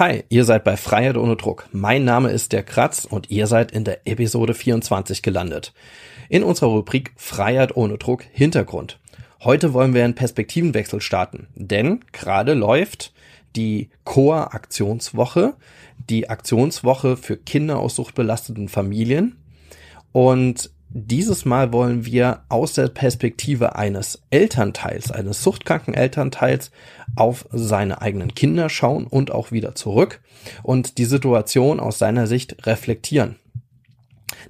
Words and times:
Hi, 0.00 0.24
ihr 0.30 0.46
seid 0.46 0.64
bei 0.64 0.78
Freiheit 0.78 1.18
ohne 1.18 1.36
Druck. 1.36 1.68
Mein 1.72 2.06
Name 2.06 2.30
ist 2.30 2.52
der 2.52 2.62
Kratz 2.62 3.04
und 3.04 3.28
ihr 3.30 3.46
seid 3.46 3.70
in 3.70 3.84
der 3.84 4.06
Episode 4.06 4.54
24 4.54 5.20
gelandet. 5.20 5.74
In 6.30 6.42
unserer 6.42 6.70
Rubrik 6.70 7.12
Freiheit 7.16 7.76
ohne 7.76 7.98
Druck 7.98 8.24
Hintergrund. 8.32 8.98
Heute 9.44 9.74
wollen 9.74 9.92
wir 9.92 10.02
einen 10.02 10.14
Perspektivenwechsel 10.14 11.02
starten, 11.02 11.48
denn 11.54 12.02
gerade 12.12 12.54
läuft 12.54 13.12
die 13.56 13.90
COA 14.04 14.54
Aktionswoche, 14.54 15.52
die 16.08 16.30
Aktionswoche 16.30 17.18
für 17.18 17.36
Kinder 17.36 17.78
aus 17.78 17.94
suchtbelasteten 17.94 18.70
Familien. 18.70 19.36
Und 20.12 20.70
dieses 20.92 21.44
Mal 21.44 21.72
wollen 21.72 22.04
wir 22.04 22.42
aus 22.48 22.72
der 22.72 22.88
Perspektive 22.88 23.76
eines 23.76 24.22
Elternteils, 24.30 25.12
eines 25.12 25.42
suchtkranken 25.42 25.94
Elternteils 25.94 26.72
auf 27.14 27.46
seine 27.52 28.02
eigenen 28.02 28.34
Kinder 28.34 28.68
schauen 28.68 29.06
und 29.06 29.30
auch 29.30 29.52
wieder 29.52 29.76
zurück 29.76 30.20
und 30.64 30.98
die 30.98 31.04
Situation 31.04 31.78
aus 31.78 31.98
seiner 31.98 32.26
Sicht 32.26 32.66
reflektieren. 32.66 33.36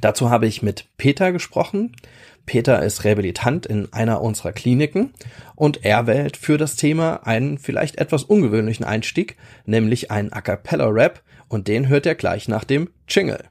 Dazu 0.00 0.30
habe 0.30 0.46
ich 0.46 0.62
mit 0.62 0.86
Peter 0.96 1.30
gesprochen. 1.32 1.94
Peter 2.46 2.82
ist 2.82 3.04
Rehabilitant 3.04 3.66
in 3.66 3.92
einer 3.92 4.22
unserer 4.22 4.52
Kliniken 4.52 5.12
und 5.56 5.84
er 5.84 6.06
wählt 6.06 6.38
für 6.38 6.56
das 6.56 6.76
Thema 6.76 7.26
einen 7.26 7.58
vielleicht 7.58 7.98
etwas 7.98 8.24
ungewöhnlichen 8.24 8.86
Einstieg, 8.86 9.36
nämlich 9.66 10.10
einen 10.10 10.32
A 10.32 10.40
cappella 10.40 10.86
Rap 10.86 11.22
und 11.48 11.68
den 11.68 11.88
hört 11.88 12.06
er 12.06 12.14
gleich 12.14 12.48
nach 12.48 12.64
dem 12.64 12.88
Jingle. 13.06 13.44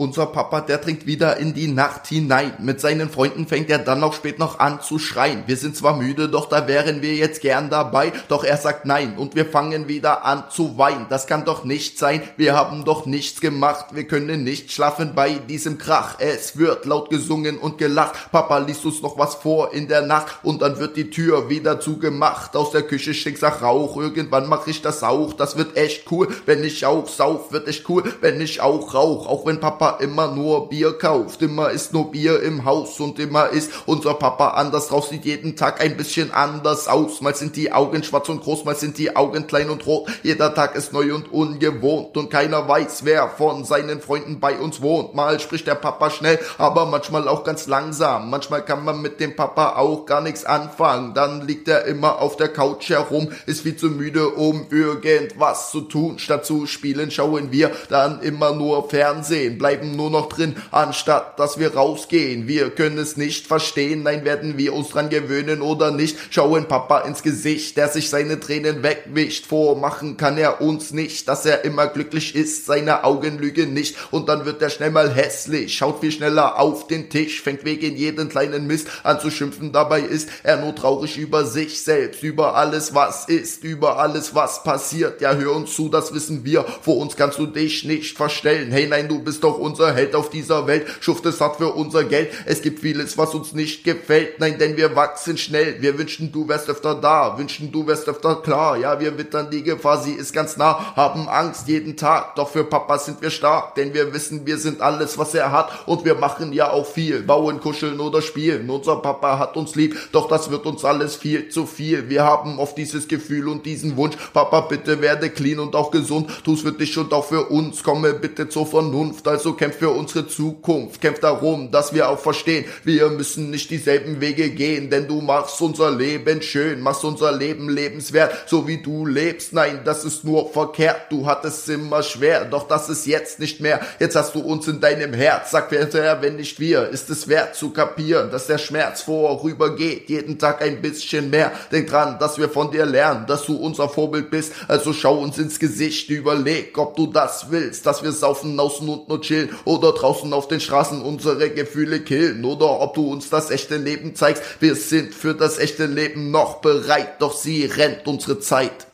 Unser 0.00 0.24
Papa, 0.24 0.62
der 0.62 0.80
trinkt 0.80 1.04
wieder 1.04 1.36
in 1.36 1.52
die 1.52 1.66
Nacht 1.68 2.06
hinein. 2.06 2.54
Mit 2.58 2.80
seinen 2.80 3.10
Freunden 3.10 3.46
fängt 3.46 3.68
er 3.68 3.76
dann 3.76 4.02
auch 4.02 4.14
spät 4.14 4.38
noch 4.38 4.58
an 4.58 4.80
zu 4.80 4.98
schreien. 4.98 5.42
Wir 5.44 5.58
sind 5.58 5.76
zwar 5.76 5.94
müde, 5.94 6.30
doch 6.30 6.48
da 6.48 6.66
wären 6.66 7.02
wir 7.02 7.12
jetzt 7.16 7.42
gern 7.42 7.68
dabei. 7.68 8.14
Doch 8.28 8.42
er 8.42 8.56
sagt 8.56 8.86
nein 8.86 9.18
und 9.18 9.34
wir 9.34 9.44
fangen 9.44 9.88
wieder 9.88 10.24
an 10.24 10.44
zu 10.48 10.78
weinen. 10.78 11.04
Das 11.10 11.26
kann 11.26 11.44
doch 11.44 11.64
nicht 11.64 11.98
sein. 11.98 12.22
Wir 12.38 12.56
haben 12.56 12.86
doch 12.86 13.04
nichts 13.04 13.42
gemacht. 13.42 13.88
Wir 13.92 14.04
können 14.04 14.42
nicht 14.42 14.72
schlafen 14.72 15.12
bei 15.14 15.34
diesem 15.34 15.76
Krach. 15.76 16.14
Es 16.18 16.56
wird 16.56 16.86
laut 16.86 17.10
gesungen 17.10 17.58
und 17.58 17.76
gelacht. 17.76 18.32
Papa 18.32 18.56
liest 18.56 18.86
uns 18.86 19.02
noch 19.02 19.18
was 19.18 19.34
vor 19.34 19.74
in 19.74 19.86
der 19.86 20.00
Nacht 20.00 20.38
und 20.42 20.62
dann 20.62 20.78
wird 20.78 20.96
die 20.96 21.10
Tür 21.10 21.50
wieder 21.50 21.78
zugemacht. 21.78 22.56
Aus 22.56 22.70
der 22.70 22.84
Küche 22.84 23.12
stinkt 23.12 23.42
nach 23.42 23.60
Rauch. 23.60 23.98
Irgendwann 23.98 24.48
mach 24.48 24.66
ich 24.66 24.80
das 24.80 25.02
auch. 25.02 25.34
Das 25.34 25.58
wird 25.58 25.76
echt 25.76 26.10
cool. 26.10 26.28
Wenn 26.46 26.64
ich 26.64 26.86
auch 26.86 27.06
sauf, 27.06 27.52
wird 27.52 27.68
echt 27.68 27.86
cool. 27.90 28.02
Wenn 28.22 28.40
ich 28.40 28.62
auch 28.62 28.94
rauch. 28.94 29.26
Auch 29.26 29.44
wenn 29.44 29.60
Papa 29.60 29.89
immer 29.98 30.28
nur 30.28 30.68
Bier 30.68 30.92
kauft, 30.92 31.42
immer 31.42 31.70
ist 31.70 31.92
nur 31.92 32.10
Bier 32.10 32.42
im 32.42 32.64
Haus 32.64 33.00
und 33.00 33.18
immer 33.18 33.48
ist 33.48 33.72
unser 33.86 34.14
Papa 34.14 34.50
anders 34.50 34.88
drauf, 34.88 35.08
sieht 35.08 35.24
jeden 35.24 35.56
Tag 35.56 35.80
ein 35.80 35.96
bisschen 35.96 36.32
anders 36.32 36.88
aus. 36.88 37.20
Mal 37.20 37.34
sind 37.34 37.56
die 37.56 37.72
Augen 37.72 38.02
schwarz 38.02 38.28
und 38.28 38.42
groß, 38.42 38.64
mal 38.64 38.76
sind 38.76 38.98
die 38.98 39.16
Augen 39.16 39.46
klein 39.46 39.70
und 39.70 39.86
rot. 39.86 40.08
Jeder 40.22 40.54
Tag 40.54 40.76
ist 40.76 40.92
neu 40.92 41.14
und 41.14 41.32
ungewohnt 41.32 42.16
und 42.16 42.30
keiner 42.30 42.68
weiß, 42.68 43.04
wer 43.04 43.28
von 43.28 43.64
seinen 43.64 44.00
Freunden 44.00 44.40
bei 44.40 44.58
uns 44.58 44.82
wohnt. 44.82 45.14
Mal 45.14 45.40
spricht 45.40 45.66
der 45.66 45.74
Papa 45.74 46.10
schnell, 46.10 46.38
aber 46.58 46.86
manchmal 46.86 47.28
auch 47.28 47.44
ganz 47.44 47.66
langsam. 47.66 48.30
Manchmal 48.30 48.64
kann 48.64 48.84
man 48.84 49.00
mit 49.02 49.20
dem 49.20 49.34
Papa 49.36 49.76
auch 49.76 50.06
gar 50.06 50.20
nichts 50.20 50.44
anfangen. 50.44 51.14
Dann 51.14 51.46
liegt 51.46 51.68
er 51.68 51.84
immer 51.84 52.20
auf 52.20 52.36
der 52.36 52.48
Couch 52.48 52.90
herum, 52.90 53.30
ist 53.46 53.62
viel 53.62 53.76
zu 53.76 53.88
müde, 53.88 54.28
um 54.30 54.66
irgendwas 54.70 55.70
zu 55.70 55.82
tun. 55.82 56.18
Statt 56.18 56.44
zu 56.44 56.66
spielen 56.66 57.10
schauen 57.10 57.52
wir 57.52 57.70
dann 57.88 58.20
immer 58.20 58.52
nur 58.52 58.88
Fernsehen, 58.88 59.58
bleiben 59.58 59.79
bleiben 59.80 59.96
nur 59.96 60.10
noch 60.10 60.28
drin, 60.28 60.56
anstatt 60.70 61.38
dass 61.38 61.58
wir 61.58 61.74
rausgehen. 61.74 62.46
Wir 62.46 62.70
können 62.70 62.98
es 62.98 63.16
nicht 63.16 63.46
verstehen, 63.46 64.02
nein, 64.02 64.24
werden 64.24 64.58
wir 64.58 64.74
uns 64.74 64.90
dran 64.90 65.08
gewöhnen 65.08 65.62
oder 65.62 65.90
nicht. 65.90 66.16
Schauen 66.30 66.66
Papa 66.68 67.00
ins 67.00 67.22
Gesicht, 67.22 67.76
der 67.76 67.88
sich 67.88 68.10
seine 68.10 68.38
Tränen 68.40 68.82
wegwischt. 68.82 69.46
Vormachen 69.46 70.16
kann 70.16 70.36
er 70.36 70.60
uns 70.60 70.92
nicht, 70.92 71.28
dass 71.28 71.46
er 71.46 71.64
immer 71.64 71.86
glücklich 71.86 72.34
ist, 72.34 72.66
seine 72.66 73.04
Augen 73.04 73.38
lügen 73.38 73.72
nicht. 73.72 73.96
Und 74.10 74.28
dann 74.28 74.44
wird 74.44 74.60
er 74.62 74.70
schnell 74.70 74.90
mal 74.90 75.10
hässlich, 75.10 75.76
schaut 75.76 76.00
viel 76.00 76.12
schneller 76.12 76.58
auf 76.58 76.86
den 76.86 77.08
Tisch, 77.08 77.40
fängt 77.42 77.64
wegen 77.64 77.96
jeden 77.96 78.28
kleinen 78.28 78.66
Mist 78.66 78.88
an 79.02 79.20
zu 79.20 79.30
schimpfen. 79.30 79.72
Dabei 79.72 80.00
ist 80.00 80.28
er 80.42 80.58
nur 80.58 80.74
traurig 80.74 81.16
über 81.16 81.44
sich 81.44 81.82
selbst, 81.82 82.22
über 82.22 82.54
alles, 82.54 82.94
was 82.94 83.26
ist, 83.26 83.64
über 83.64 83.98
alles, 83.98 84.34
was 84.34 84.62
passiert. 84.62 85.20
Ja, 85.20 85.34
hör 85.34 85.54
uns 85.54 85.74
zu, 85.74 85.88
das 85.88 86.12
wissen 86.12 86.44
wir. 86.44 86.64
Vor 86.82 86.98
uns 86.98 87.16
kannst 87.16 87.38
du 87.38 87.46
dich 87.46 87.84
nicht 87.84 88.16
verstellen. 88.16 88.70
Hey, 88.70 88.86
nein, 88.86 89.08
du 89.08 89.20
bist 89.20 89.42
doch 89.44 89.58
unser 89.70 89.94
Held 89.94 90.14
auf 90.14 90.30
dieser 90.30 90.66
Welt, 90.66 90.86
schuft 91.00 91.24
es 91.26 91.40
hart 91.40 91.56
für 91.56 91.72
unser 91.72 92.04
Geld. 92.04 92.30
Es 92.44 92.60
gibt 92.62 92.80
vieles, 92.80 93.16
was 93.16 93.34
uns 93.34 93.52
nicht 93.52 93.84
gefällt, 93.84 94.40
nein, 94.40 94.58
denn 94.58 94.76
wir 94.76 94.96
wachsen 94.96 95.38
schnell. 95.38 95.80
Wir 95.80 95.96
wünschen, 95.96 96.32
du 96.32 96.48
wärst 96.48 96.68
öfter 96.68 96.94
da, 96.94 97.38
wünschen, 97.38 97.70
du 97.70 97.86
wärst 97.86 98.08
öfter 98.08 98.36
klar. 98.36 98.76
Ja, 98.76 98.98
wir 98.98 99.16
wittern 99.16 99.48
die 99.50 99.62
Gefahr, 99.62 100.02
sie 100.02 100.12
ist 100.12 100.32
ganz 100.32 100.56
nah, 100.56 100.94
haben 100.96 101.28
Angst 101.28 101.68
jeden 101.68 101.96
Tag. 101.96 102.34
Doch 102.34 102.48
für 102.48 102.64
Papa 102.64 102.98
sind 102.98 103.22
wir 103.22 103.30
stark, 103.30 103.76
denn 103.76 103.94
wir 103.94 104.12
wissen, 104.12 104.44
wir 104.44 104.58
sind 104.58 104.80
alles, 104.80 105.18
was 105.18 105.34
er 105.34 105.52
hat. 105.52 105.86
Und 105.86 106.04
wir 106.04 106.16
machen 106.16 106.52
ja 106.52 106.70
auch 106.70 106.86
viel, 106.86 107.22
bauen, 107.22 107.60
kuscheln 107.60 108.00
oder 108.00 108.22
spielen. 108.22 108.68
Unser 108.68 108.96
Papa 108.96 109.38
hat 109.38 109.56
uns 109.56 109.76
lieb, 109.76 109.96
doch 110.12 110.28
das 110.28 110.50
wird 110.50 110.66
uns 110.66 110.84
alles 110.84 111.16
viel 111.16 111.48
zu 111.48 111.66
viel. 111.66 112.08
Wir 112.08 112.24
haben 112.24 112.58
oft 112.58 112.76
dieses 112.76 113.06
Gefühl 113.06 113.48
und 113.48 113.66
diesen 113.66 113.96
Wunsch, 113.96 114.16
Papa, 114.32 114.62
bitte 114.62 115.00
werde 115.00 115.30
clean 115.30 115.60
und 115.60 115.76
auch 115.76 115.90
gesund. 115.90 116.28
Tu's 116.44 116.62
für 116.62 116.72
dich 116.72 116.96
und 116.98 117.12
auch 117.12 117.24
für 117.24 117.50
uns, 117.50 117.82
komme 117.82 118.14
bitte 118.14 118.48
zur 118.48 118.66
Vernunft. 118.66 119.28
Also 119.28 119.54
kämpft 119.60 119.80
für 119.80 119.90
unsere 119.90 120.26
Zukunft, 120.26 121.02
kämpft 121.02 121.22
darum, 121.22 121.70
dass 121.70 121.92
wir 121.92 122.08
auch 122.08 122.18
verstehen, 122.18 122.64
wir 122.82 123.10
müssen 123.10 123.50
nicht 123.50 123.70
dieselben 123.70 124.18
Wege 124.18 124.48
gehen, 124.48 124.88
denn 124.88 125.06
du 125.06 125.20
machst 125.20 125.60
unser 125.60 125.90
Leben 125.90 126.40
schön, 126.40 126.80
machst 126.80 127.04
unser 127.04 127.30
Leben 127.30 127.68
lebenswert, 127.68 128.32
so 128.46 128.66
wie 128.66 128.78
du 128.78 129.04
lebst. 129.04 129.52
Nein, 129.52 129.80
das 129.84 130.06
ist 130.06 130.24
nur 130.24 130.50
verkehrt, 130.50 131.12
du 131.12 131.26
hattest 131.26 131.68
immer 131.68 132.02
schwer, 132.02 132.46
doch 132.46 132.66
das 132.68 132.88
ist 132.88 133.04
jetzt 133.04 133.38
nicht 133.38 133.60
mehr. 133.60 133.80
Jetzt 133.98 134.16
hast 134.16 134.34
du 134.34 134.40
uns 134.40 134.66
in 134.66 134.80
deinem 134.80 135.12
Herz, 135.12 135.50
sag 135.50 135.70
wer 135.70 136.22
wenn 136.22 136.36
nicht 136.36 136.58
wir, 136.58 136.88
ist 136.88 137.10
es 137.10 137.28
wert 137.28 137.54
zu 137.54 137.68
kapieren, 137.68 138.30
dass 138.30 138.46
der 138.46 138.56
Schmerz 138.56 139.02
vorübergeht, 139.02 140.08
jeden 140.08 140.38
Tag 140.38 140.62
ein 140.62 140.80
bisschen 140.80 141.28
mehr. 141.28 141.52
Denk 141.70 141.90
dran, 141.90 142.18
dass 142.18 142.38
wir 142.38 142.48
von 142.48 142.70
dir 142.70 142.86
lernen, 142.86 143.26
dass 143.26 143.44
du 143.44 143.56
unser 143.56 143.90
Vorbild 143.90 144.30
bist, 144.30 144.54
also 144.68 144.94
schau 144.94 145.18
uns 145.18 145.36
ins 145.36 145.58
Gesicht, 145.58 146.08
überleg, 146.08 146.78
ob 146.78 146.96
du 146.96 147.08
das 147.08 147.50
willst, 147.50 147.84
dass 147.84 148.02
wir 148.02 148.12
saufen, 148.12 148.58
außen 148.58 148.88
und 148.88 149.06
nur 149.06 149.20
chillen 149.20 149.49
oder 149.64 149.92
draußen 149.92 150.32
auf 150.32 150.48
den 150.48 150.60
Straßen 150.60 151.02
unsere 151.02 151.50
Gefühle 151.50 152.00
killen 152.00 152.44
oder 152.44 152.80
ob 152.80 152.94
du 152.94 153.10
uns 153.10 153.30
das 153.30 153.50
echte 153.50 153.76
Leben 153.76 154.14
zeigst. 154.14 154.42
Wir 154.60 154.74
sind 154.74 155.14
für 155.14 155.34
das 155.34 155.58
echte 155.58 155.86
Leben 155.86 156.30
noch 156.30 156.60
bereit, 156.60 157.20
doch 157.20 157.32
sie 157.32 157.64
rennt 157.64 158.06
unsere 158.06 158.40
Zeit. 158.40 158.86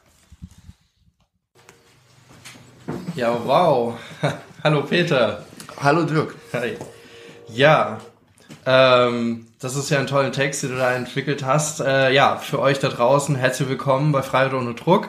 Ja, 3.15 3.39
wow. 3.45 3.95
Hallo 4.65 4.83
Peter. 4.83 5.45
Hallo 5.81 6.05
Dirk. 6.05 6.35
Hi. 6.53 6.77
Ja, 7.49 7.99
ähm, 8.65 9.47
das 9.61 9.77
ist 9.77 9.91
ja 9.91 9.99
ein 9.99 10.07
toller 10.07 10.33
Text, 10.33 10.63
den 10.63 10.71
du 10.71 10.77
da 10.77 10.93
entwickelt 10.93 11.45
hast. 11.45 11.81
Äh, 11.81 12.13
ja, 12.13 12.37
für 12.37 12.59
euch 12.59 12.79
da 12.79 12.89
draußen 12.89 13.37
herzlich 13.37 13.69
willkommen 13.69 14.13
bei 14.13 14.23
Freiheit 14.23 14.55
ohne 14.55 14.75
Druck. 14.75 15.09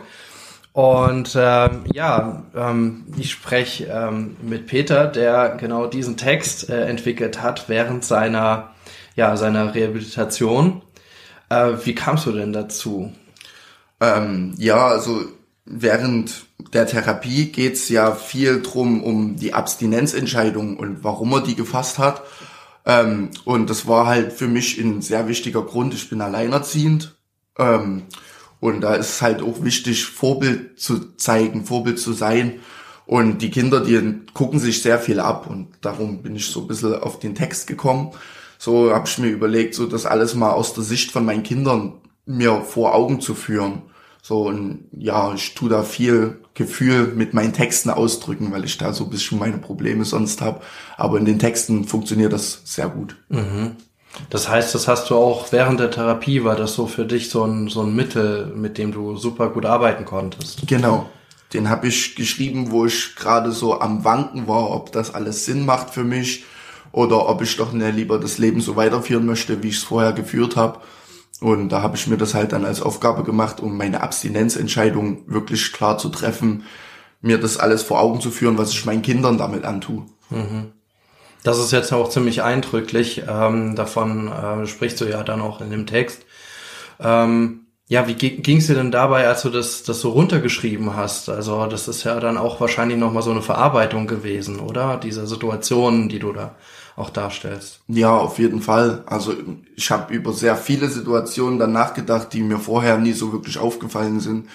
Und 0.78 1.36
ähm, 1.36 1.86
ja, 1.92 2.44
ähm, 2.56 3.06
ich 3.18 3.32
spreche 3.32 3.86
ähm, 3.86 4.38
mit 4.44 4.68
Peter, 4.68 5.08
der 5.08 5.58
genau 5.60 5.88
diesen 5.88 6.18
Text 6.18 6.70
äh, 6.70 6.86
entwickelt 6.86 7.42
hat 7.42 7.68
während 7.68 8.06
seiner, 8.06 8.76
ja, 9.16 9.36
seiner 9.38 9.74
Rehabilitation. 9.74 10.84
Äh, 11.50 11.72
wie 11.84 11.96
kamst 11.96 12.28
du 12.28 12.32
denn 12.32 12.54
dazu? 12.54 13.12
Ähm, 14.00 14.54
ja, 14.60 14.86
also 14.86 15.22
während 15.66 16.46
der 16.74 16.86
Therapie 16.86 17.52
geht's 17.52 17.90
ja 17.90 18.14
viel 18.14 18.62
drum 18.62 19.04
um 19.04 19.36
die 19.36 19.56
Abstinenzentscheidung 19.56 20.78
und 20.78 21.04
warum 21.04 21.34
er 21.34 21.42
die 21.42 21.56
gefasst 21.56 21.98
hat. 21.98 22.22
Ähm, 22.86 23.32
und 23.46 23.72
das 23.72 23.88
war 23.88 24.06
halt 24.06 24.32
für 24.32 24.48
mich 24.48 24.78
ein 24.78 25.02
sehr 25.02 25.28
wichtiger 25.28 25.64
Grund. 25.64 25.96
Ich 25.96 26.08
bin 26.08 26.22
alleinerziehend. 26.22 27.16
Und 28.60 28.82
da 28.82 28.96
ist 28.96 29.10
es 29.10 29.22
halt 29.22 29.42
auch 29.42 29.64
wichtig, 29.64 30.06
Vorbild 30.06 30.80
zu 30.80 31.16
zeigen, 31.16 31.66
Vorbild 31.66 32.00
zu 32.00 32.14
sein. 32.14 32.60
Und 33.06 33.42
die 33.42 33.52
Kinder, 33.52 33.80
die 33.82 34.22
gucken 34.34 34.60
sich 34.60 34.82
sehr 34.82 35.00
viel 35.00 35.20
ab. 35.20 35.48
Und 35.48 35.70
darum 35.82 36.24
bin 36.24 36.36
ich 36.36 36.48
so 36.48 36.62
ein 36.62 36.68
bisschen 36.68 36.96
auf 36.96 37.20
den 37.20 37.36
Text 37.36 37.68
gekommen. 37.68 38.12
So 38.58 38.92
habe 38.94 39.08
ich 39.08 39.18
mir 39.18 39.30
überlegt, 39.30 39.76
so 39.76 39.86
das 39.86 40.06
alles 40.06 40.36
mal 40.36 40.52
aus 40.52 40.74
der 40.74 40.84
Sicht 40.84 41.12
von 41.12 41.26
meinen 41.26 41.44
Kindern 41.44 41.94
mir 42.26 42.62
vor 42.62 42.96
Augen 42.96 43.22
zu 43.22 43.36
führen. 43.36 43.84
So, 44.22 44.48
und 44.48 44.90
ja, 44.92 45.34
ich 45.34 45.54
tu 45.56 45.70
da 45.70 45.84
viel 45.84 46.42
Gefühl 46.54 47.14
mit 47.16 47.34
meinen 47.34 47.54
Texten 47.54 47.90
ausdrücken, 47.90 48.52
weil 48.52 48.66
ich 48.66 48.78
da 48.78 48.92
so 48.92 49.06
ein 49.06 49.10
bisschen 49.10 49.40
meine 49.40 49.58
Probleme 49.58 50.04
sonst 50.04 50.42
habe. 50.42 50.60
Aber 50.98 51.18
in 51.18 51.24
den 51.24 51.40
Texten 51.40 51.86
funktioniert 51.86 52.34
das 52.34 52.62
sehr 52.66 52.90
gut. 52.90 53.16
Mhm. 53.30 53.78
Das 54.30 54.50
heißt, 54.50 54.74
das 54.74 54.88
hast 54.88 55.10
du 55.10 55.16
auch 55.16 55.52
während 55.52 55.80
der 55.80 55.92
Therapie, 55.92 56.44
war 56.44 56.56
das 56.56 56.74
so 56.74 56.88
für 56.88 57.06
dich 57.06 57.30
so 57.30 57.44
ein, 57.44 57.68
so 57.68 57.82
ein 57.82 57.96
Mittel, 57.96 58.48
mit 58.56 58.78
dem 58.78 58.92
du 58.92 59.16
super 59.16 59.50
gut 59.50 59.66
arbeiten 59.66 60.06
konntest. 60.06 60.68
Genau. 60.68 61.10
Den 61.54 61.70
habe 61.70 61.88
ich 61.88 62.16
geschrieben, 62.16 62.72
wo 62.72 62.86
ich 62.86 63.16
gerade 63.16 63.52
so 63.52 63.80
am 63.80 64.04
Wanken 64.04 64.48
war, 64.48 64.72
ob 64.72 64.92
das 64.92 65.14
alles 65.14 65.46
Sinn 65.46 65.66
macht 65.66 65.92
für 65.92 66.04
mich 66.04 66.44
oder 66.92 67.30
ob 67.30 67.42
ich 67.42 67.56
doch 67.56 67.72
ne, 67.72 67.92
lieber 67.92 68.20
das 68.20 68.38
Leben 68.38 68.60
so 68.60 68.76
weiterführen 68.76 69.26
möchte, 69.26 69.64
wie 69.64 69.70
ich 69.70 69.78
es 69.78 69.84
vorher 69.84 70.12
geführt 70.12 70.56
habe. 70.56 70.80
Und 71.40 71.70
da 71.70 71.82
habe 71.82 71.96
ich 71.96 72.08
mir 72.08 72.18
das 72.18 72.34
halt 72.34 72.52
dann 72.52 72.66
als 72.66 72.82
Aufgabe 72.82 73.24
gemacht, 73.24 73.60
um 73.60 73.78
meine 73.78 74.02
Abstinenzentscheidung 74.02 75.24
wirklich 75.28 75.72
klar 75.72 75.98
zu 75.98 76.10
treffen, 76.10 76.64
mir 77.22 77.40
das 77.40 77.58
alles 77.58 77.84
vor 77.84 78.00
Augen 78.00 78.20
zu 78.20 78.32
führen, 78.32 78.58
was 78.58 78.72
ich 78.72 78.86
meinen 78.86 79.02
Kindern 79.02 79.38
damit 79.38 79.64
antue. 79.64 80.06
Mhm. 80.30 80.74
Das 81.44 81.60
ist 81.60 81.72
jetzt 81.72 81.94
auch 81.94 82.10
ziemlich 82.10 82.44
eindrücklich. 82.44 83.24
Ähm, 83.28 83.76
davon 83.76 84.28
äh, 84.28 84.68
sprichst 84.68 85.00
du 85.02 85.06
ja 85.06 85.24
dann 85.24 85.42
auch 85.42 85.62
in 85.62 85.70
dem 85.70 85.86
Text. 85.86 86.26
Ähm, 87.00 87.68
ja, 87.90 88.06
wie 88.08 88.16
ging 88.16 88.58
es 88.58 88.68
dir 88.68 88.76
denn 88.76 88.92
dabei, 88.92 89.28
als 89.28 89.44
du 89.44 89.50
das, 89.50 89.84
das 89.84 90.02
so 90.02 90.10
runtergeschrieben 90.10 90.98
hast? 90.98 91.30
Also 91.30 91.68
das 91.68 91.88
ist 91.88 92.04
ja 92.04 92.20
dann 92.20 92.38
auch 92.38 92.60
wahrscheinlich 92.60 92.98
nochmal 92.98 93.24
so 93.24 93.32
eine 93.32 93.42
Verarbeitung 93.42 94.08
gewesen, 94.08 94.60
oder? 94.60 94.98
Diese 94.98 95.26
Situationen, 95.26 96.10
die 96.10 96.20
du 96.20 96.34
da 96.34 96.56
auch 96.98 97.10
darstellst. 97.10 97.80
Ja, 97.88 98.18
auf 98.18 98.40
jeden 98.40 98.62
Fall. 98.62 99.04
Also 99.06 99.34
ich 99.76 99.90
habe 99.90 100.14
über 100.14 100.34
sehr 100.34 100.58
viele 100.58 100.90
Situationen 100.90 101.60
dann 101.60 101.72
nachgedacht, 101.72 102.34
die 102.34 102.42
mir 102.42 102.58
vorher 102.58 102.98
nie 102.98 103.14
so 103.14 103.32
wirklich 103.32 103.58
aufgefallen 103.58 104.20
sind. 104.20 104.50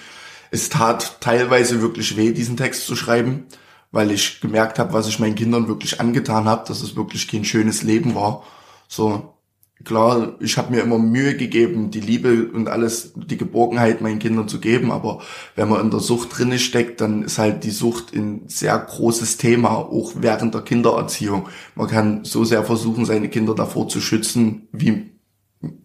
Es 0.51 0.69
tat 0.69 1.17
teilweise 1.19 1.81
wirklich 1.81 2.15
weh, 2.15 2.33
diesen 2.33 2.57
Text 2.57 2.85
zu 2.85 2.95
schreiben, 2.95 3.47
weil 3.93 4.11
ich 4.11 4.41
gemerkt 4.41 4.79
habe, 4.79 4.91
was 4.91 5.07
ich 5.07 5.19
meinen 5.19 5.35
Kindern 5.35 5.69
wirklich 5.69 6.01
angetan 6.01 6.45
habe, 6.45 6.67
dass 6.67 6.81
es 6.81 6.97
wirklich 6.97 7.29
kein 7.29 7.45
schönes 7.45 7.83
Leben 7.83 8.15
war. 8.15 8.43
So, 8.87 9.35
klar, 9.83 10.35
ich 10.39 10.57
habe 10.57 10.73
mir 10.73 10.81
immer 10.81 10.97
Mühe 10.97 11.37
gegeben, 11.37 11.91
die 11.91 11.99
Liebe 11.99 12.49
und 12.51 12.67
alles, 12.67 13.13
die 13.15 13.37
Geborgenheit 13.37 14.01
meinen 14.01 14.17
Kindern 14.17 14.47
zu 14.47 14.59
geben, 14.59 14.91
aber 14.91 15.21
wenn 15.55 15.69
man 15.69 15.79
in 15.81 15.91
der 15.91 15.99
Sucht 15.99 16.37
drinne 16.37 16.57
steckt, 16.57 17.01
dann 17.01 17.21
ist 17.21 17.37
halt 17.37 17.63
die 17.63 17.69
Sucht 17.69 18.15
ein 18.15 18.41
sehr 18.47 18.77
großes 18.79 19.37
Thema, 19.37 19.69
auch 19.77 20.13
während 20.15 20.55
der 20.55 20.61
Kindererziehung. 20.61 21.47
Man 21.75 21.87
kann 21.87 22.25
so 22.25 22.43
sehr 22.45 22.63
versuchen, 22.63 23.05
seine 23.05 23.29
Kinder 23.29 23.53
davor 23.53 23.87
zu 23.87 24.01
schützen, 24.01 24.67
wie 24.71 25.13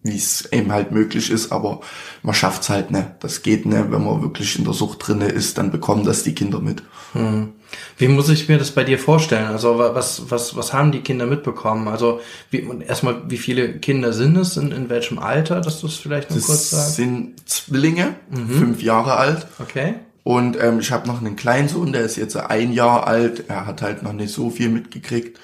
wie 0.03 0.17
es 0.17 0.51
eben 0.51 0.73
halt 0.73 0.91
möglich 0.91 1.31
ist, 1.31 1.53
aber 1.53 1.79
man 2.21 2.35
schafft's 2.35 2.67
halt 2.67 2.91
ne. 2.91 3.15
Das 3.21 3.43
geht 3.43 3.65
ne, 3.65 3.87
wenn 3.91 4.03
man 4.03 4.21
wirklich 4.21 4.57
in 4.57 4.65
der 4.65 4.73
Sucht 4.73 5.07
drinne 5.07 5.27
ist, 5.27 5.57
dann 5.57 5.71
bekommen 5.71 6.03
das 6.03 6.23
die 6.23 6.35
Kinder 6.35 6.59
mit. 6.59 6.83
Hm. 7.13 7.53
Wie 7.97 8.07
muss 8.07 8.29
ich 8.29 8.47
mir 8.47 8.57
das 8.57 8.71
bei 8.71 8.83
dir 8.83 8.97
vorstellen? 8.97 9.47
Also 9.47 9.77
was 9.77 10.31
was 10.31 10.55
was 10.55 10.73
haben 10.73 10.91
die 10.91 11.01
Kinder 11.01 11.25
mitbekommen? 11.25 11.87
Also 11.87 12.21
wie, 12.49 12.67
erstmal 12.87 13.29
wie 13.29 13.37
viele 13.37 13.79
Kinder 13.79 14.13
sind 14.13 14.37
es 14.37 14.57
in, 14.57 14.71
in 14.71 14.89
welchem 14.89 15.19
Alter, 15.19 15.61
dass 15.61 15.81
du 15.81 15.87
es 15.87 15.97
vielleicht 15.97 16.29
noch 16.29 16.37
das 16.37 16.45
kurz 16.45 16.69
sagst? 16.69 16.87
Das 16.87 16.95
sind 16.95 17.49
Zwillinge, 17.49 18.15
mhm. 18.29 18.49
fünf 18.49 18.81
Jahre 18.81 19.17
alt. 19.17 19.47
Okay. 19.59 19.95
Und 20.23 20.61
ähm, 20.61 20.79
ich 20.79 20.91
habe 20.91 21.07
noch 21.07 21.21
einen 21.21 21.35
Kleinsohn, 21.35 21.91
der 21.91 22.03
ist 22.03 22.15
jetzt 22.15 22.35
ein 22.37 22.71
Jahr 22.71 23.07
alt. 23.07 23.49
Er 23.49 23.65
hat 23.65 23.81
halt 23.81 24.03
noch 24.03 24.13
nicht 24.13 24.33
so 24.33 24.49
viel 24.49 24.69
mitgekriegt. 24.69 25.39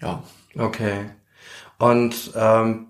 Ja. 0.00 0.22
Okay. 0.56 1.06
Und 1.78 2.32
ähm, 2.34 2.87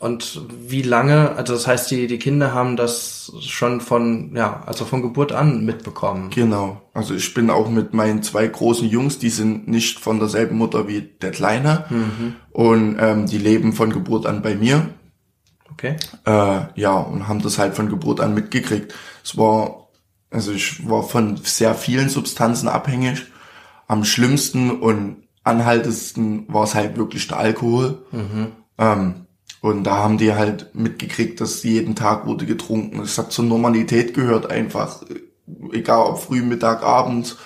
und 0.00 0.40
wie 0.66 0.80
lange, 0.80 1.32
also 1.36 1.52
das 1.52 1.66
heißt, 1.66 1.90
die, 1.90 2.06
die 2.06 2.18
Kinder 2.18 2.54
haben 2.54 2.78
das 2.78 3.30
schon 3.42 3.82
von, 3.82 4.34
ja, 4.34 4.62
also 4.64 4.86
von 4.86 5.02
Geburt 5.02 5.30
an 5.32 5.66
mitbekommen. 5.66 6.30
Genau. 6.30 6.80
Also 6.94 7.14
ich 7.14 7.34
bin 7.34 7.50
auch 7.50 7.68
mit 7.68 7.92
meinen 7.92 8.22
zwei 8.22 8.46
großen 8.46 8.88
Jungs, 8.88 9.18
die 9.18 9.28
sind 9.28 9.68
nicht 9.68 10.00
von 10.00 10.18
derselben 10.18 10.56
Mutter 10.56 10.88
wie 10.88 11.02
der 11.02 11.32
Kleine. 11.32 11.84
Mhm. 11.90 12.36
Und 12.50 12.96
ähm, 12.98 13.26
die 13.26 13.36
leben 13.36 13.74
von 13.74 13.92
Geburt 13.92 14.24
an 14.24 14.40
bei 14.40 14.54
mir. 14.54 14.88
Okay. 15.70 15.96
Äh, 16.24 16.80
ja, 16.80 16.94
und 16.94 17.28
haben 17.28 17.42
das 17.42 17.58
halt 17.58 17.74
von 17.74 17.90
Geburt 17.90 18.20
an 18.20 18.32
mitgekriegt. 18.32 18.94
Es 19.22 19.36
war, 19.36 19.90
also 20.30 20.50
ich 20.50 20.88
war 20.88 21.02
von 21.02 21.36
sehr 21.42 21.74
vielen 21.74 22.08
Substanzen 22.08 22.68
abhängig. 22.68 23.26
Am 23.86 24.04
schlimmsten 24.04 24.70
und 24.80 25.24
anhaltendsten 25.44 26.46
war 26.48 26.64
es 26.64 26.74
halt 26.74 26.96
wirklich 26.96 27.28
der 27.28 27.38
Alkohol. 27.38 28.06
Mhm. 28.12 28.52
Ähm, 28.78 29.26
und 29.60 29.84
da 29.84 29.96
haben 29.96 30.16
die 30.16 30.34
halt 30.34 30.74
mitgekriegt, 30.74 31.40
dass 31.40 31.62
jeden 31.62 31.94
Tag 31.94 32.26
wurde 32.26 32.46
getrunken. 32.46 33.00
Es 33.00 33.18
hat 33.18 33.30
zur 33.30 33.44
Normalität 33.44 34.14
gehört 34.14 34.50
einfach. 34.50 35.02
Egal 35.72 36.06
ob 36.06 36.18
früh, 36.18 36.42
Mittag, 36.42 36.82
Abend. 36.82 37.36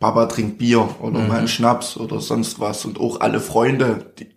Papa 0.00 0.26
trinkt 0.26 0.58
Bier 0.58 0.88
oder 1.00 1.18
mhm. 1.18 1.28
mal 1.28 1.38
einen 1.38 1.48
Schnaps 1.48 1.96
oder 1.96 2.20
sonst 2.20 2.60
was. 2.60 2.84
Und 2.84 3.00
auch 3.00 3.20
alle 3.20 3.40
Freunde. 3.40 4.12
Die 4.18 4.28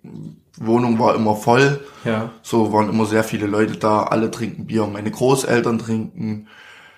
Wohnung 0.58 1.00
war 1.00 1.16
immer 1.16 1.36
voll. 1.36 1.80
Ja. 2.04 2.32
So 2.42 2.74
waren 2.74 2.90
immer 2.90 3.06
sehr 3.06 3.24
viele 3.24 3.48
Leute 3.48 3.78
da. 3.78 4.04
Alle 4.04 4.30
trinken 4.30 4.66
Bier. 4.66 4.88
Meine 4.88 5.12
Großeltern 5.12 5.80
trinken 5.80 6.48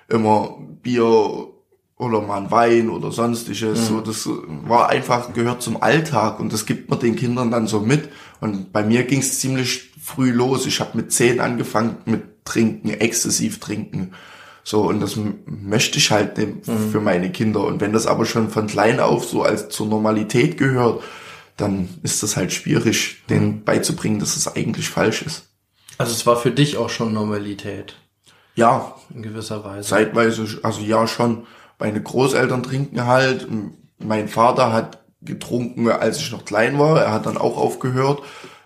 immer 0.08 0.58
Bier 0.82 1.50
oder 1.98 2.22
mal 2.22 2.42
ein 2.42 2.52
Wein 2.52 2.90
oder 2.90 3.12
sonstiges. 3.12 3.82
Mhm. 3.82 3.86
So, 3.86 4.02
das 4.02 4.28
war 4.66 4.90
einfach, 4.90 5.34
gehört 5.34 5.62
zum 5.62 5.82
Alltag 5.82 6.40
und 6.40 6.52
das 6.52 6.66
gibt 6.66 6.90
man 6.90 7.00
den 7.00 7.16
Kindern 7.16 7.52
dann 7.52 7.68
so 7.68 7.82
mit. 7.82 8.10
Und 8.42 8.74
bei 8.74 8.84
mir 8.84 9.04
ging 9.04 9.20
es 9.20 9.40
ziemlich 9.40 9.93
früh 10.04 10.32
los. 10.32 10.66
Ich 10.66 10.80
habe 10.80 10.98
mit 10.98 11.12
zehn 11.12 11.40
angefangen 11.40 11.98
mit 12.06 12.46
Trinken, 12.46 12.90
exzessiv 12.90 13.60
trinken. 13.60 14.12
So, 14.66 14.82
und 14.82 15.00
das 15.00 15.18
möchte 15.46 15.98
ich 15.98 16.12
halt 16.12 16.38
mhm. 16.38 16.92
für 16.92 17.00
meine 17.00 17.32
Kinder. 17.32 17.66
Und 17.66 17.80
wenn 17.82 17.94
das 17.94 18.06
aber 18.06 18.26
schon 18.26 18.50
von 18.50 18.68
klein 18.68 19.00
auf 19.00 19.26
so 19.26 19.44
als 19.44 19.70
zur 19.70 19.88
Normalität 19.88 20.58
gehört, 20.58 21.02
dann 21.56 21.90
ist 22.04 22.24
das 22.24 22.36
halt 22.36 22.52
schwierig, 22.52 23.24
denen 23.30 23.48
mhm. 23.48 23.64
beizubringen, 23.64 24.20
dass 24.20 24.36
es 24.36 24.48
eigentlich 24.48 24.90
falsch 24.90 25.22
ist. 25.22 25.48
Also 25.98 26.12
es 26.12 26.26
war 26.26 26.36
für 26.36 26.52
dich 26.52 26.78
auch 26.78 26.90
schon 26.90 27.14
Normalität. 27.14 27.96
Ja. 28.56 28.96
In 29.14 29.22
gewisser 29.22 29.64
Weise. 29.64 29.88
Zeitweise, 29.88 30.60
also 30.64 30.82
ja 30.82 31.08
schon. 31.08 31.46
Meine 31.80 32.02
Großeltern 32.02 32.64
trinken 32.64 33.06
halt. 33.06 33.48
Mein 34.00 34.28
Vater 34.28 34.74
hat 34.74 35.00
getrunken, 35.22 35.90
als 35.90 36.18
ich 36.18 36.32
noch 36.32 36.46
klein 36.46 36.78
war. 36.78 37.02
Er 37.02 37.12
hat 37.12 37.26
dann 37.26 37.38
auch 37.38 37.58
aufgehört 37.58 38.22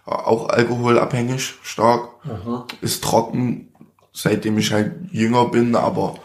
auch 0.07 0.49
alkoholabhängig, 0.49 1.55
stark. 1.61 2.09
Aha. 2.23 2.65
Ist 2.81 3.03
trocken, 3.03 3.73
seitdem 4.13 4.57
ich 4.57 4.71
halt 4.71 4.93
jünger 5.11 5.45
bin, 5.49 5.75
aber 5.75 6.15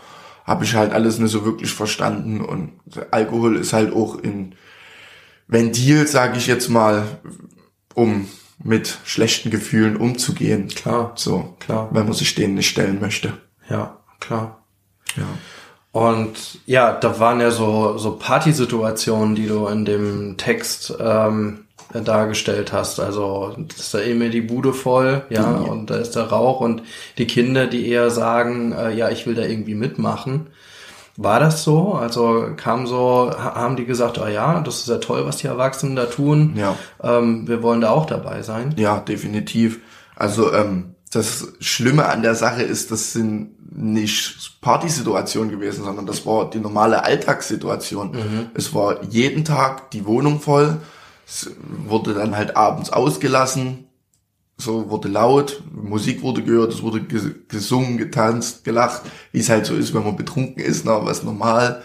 habe 0.44 0.64
ich 0.64 0.75
halt 0.75 0.93
alles 0.93 1.19
nicht 1.19 1.31
so 1.31 1.44
wirklich 1.44 1.73
verstanden. 1.73 2.40
Und 2.40 2.73
Alkohol 3.11 3.56
ist 3.56 3.73
halt 3.73 3.94
auch 3.94 4.17
in 4.19 4.55
Ventil, 5.46 6.06
sage 6.06 6.38
ich 6.38 6.46
jetzt 6.46 6.69
mal, 6.69 7.05
um 7.94 8.29
mit 8.62 8.99
schlechten 9.05 9.50
Gefühlen 9.50 9.96
umzugehen. 9.96 10.69
Klar. 10.69 11.12
So, 11.17 11.56
klar. 11.58 11.88
Wenn 11.93 12.05
man 12.05 12.14
sich 12.14 12.35
denen 12.35 12.55
nicht 12.55 12.69
stellen 12.69 13.00
möchte. 13.00 13.35
Ja, 13.69 13.99
klar. 14.20 14.64
Ja. 15.17 15.25
Und 15.93 16.61
ja, 16.64 16.93
da 16.93 17.19
waren 17.19 17.40
ja 17.40 17.50
so, 17.50 17.99
so 17.99 18.17
Partysituationen, 18.17 19.35
die 19.35 19.46
du 19.46 19.67
in 19.67 19.85
dem 19.85 20.37
Text 20.38 20.95
ähm, 20.99 21.62
dargestellt 22.00 22.72
hast. 22.72 23.00
Also 23.00 23.54
ist 23.76 23.94
da 23.94 23.99
immer 23.99 24.28
die 24.28 24.40
Bude 24.40 24.72
voll, 24.72 25.22
ja, 25.30 25.46
mhm. 25.46 25.64
und 25.64 25.90
da 25.90 25.96
ist 25.96 26.16
der 26.16 26.25
Rauch 26.25 26.61
und 26.61 26.82
die 27.18 27.26
Kinder, 27.26 27.66
die 27.66 27.88
eher 27.88 28.11
sagen, 28.11 28.72
äh, 28.72 28.94
ja, 28.94 29.11
ich 29.11 29.26
will 29.26 29.34
da 29.34 29.42
irgendwie 29.42 29.75
mitmachen. 29.75 30.49
War 31.16 31.40
das 31.40 31.62
so? 31.62 31.92
Also 31.92 32.46
kam 32.56 32.87
so, 32.87 33.30
haben 33.37 33.76
die 33.76 33.84
gesagt, 33.84 34.18
ah 34.18 34.30
ja, 34.30 34.61
das 34.61 34.78
ist 34.78 34.88
ja 34.88 34.96
toll, 34.96 35.26
was 35.26 35.37
die 35.37 35.46
Erwachsenen 35.46 35.94
da 35.94 36.06
tun. 36.06 36.54
Ja. 36.56 36.76
Ähm, 37.02 37.46
wir 37.46 37.62
wollen 37.62 37.82
da 37.82 37.90
auch 37.90 38.06
dabei 38.06 38.42
sein. 38.42 38.75
Ja, 38.78 38.99
definitiv. 39.00 39.80
Also 40.16 40.52
ähm, 40.54 40.94
das 41.12 41.52
Schlimme 41.61 42.06
an 42.06 42.22
der 42.22 42.34
Sache 42.34 42.62
ist, 42.62 42.90
das 42.90 43.12
sind 43.12 43.50
nicht 43.75 44.61
Partysituationen 44.62 45.50
gewesen, 45.50 45.84
sondern 45.84 46.06
das 46.06 46.25
war 46.25 46.49
die 46.49 46.61
normale 46.61 47.04
Alltagssituation. 47.04 48.12
Mhm. 48.12 48.46
Es 48.54 48.75
war 48.75 49.02
jeden 49.04 49.44
Tag 49.44 49.90
die 49.90 50.06
Wohnung 50.06 50.40
voll 50.40 50.78
es 51.32 51.50
wurde 51.86 52.14
dann 52.14 52.36
halt 52.36 52.56
abends 52.56 52.90
ausgelassen, 52.90 53.86
so 54.58 54.90
wurde 54.90 55.08
laut, 55.08 55.62
Musik 55.72 56.22
wurde 56.22 56.42
gehört, 56.42 56.72
es 56.72 56.82
wurde 56.82 57.02
gesungen, 57.02 57.96
getanzt, 57.96 58.64
gelacht, 58.64 59.02
wie 59.32 59.40
es 59.40 59.48
halt 59.48 59.66
so 59.66 59.74
ist, 59.74 59.94
wenn 59.94 60.04
man 60.04 60.16
betrunken 60.16 60.62
ist, 60.62 60.84
na, 60.84 61.04
was 61.04 61.22
normal 61.22 61.82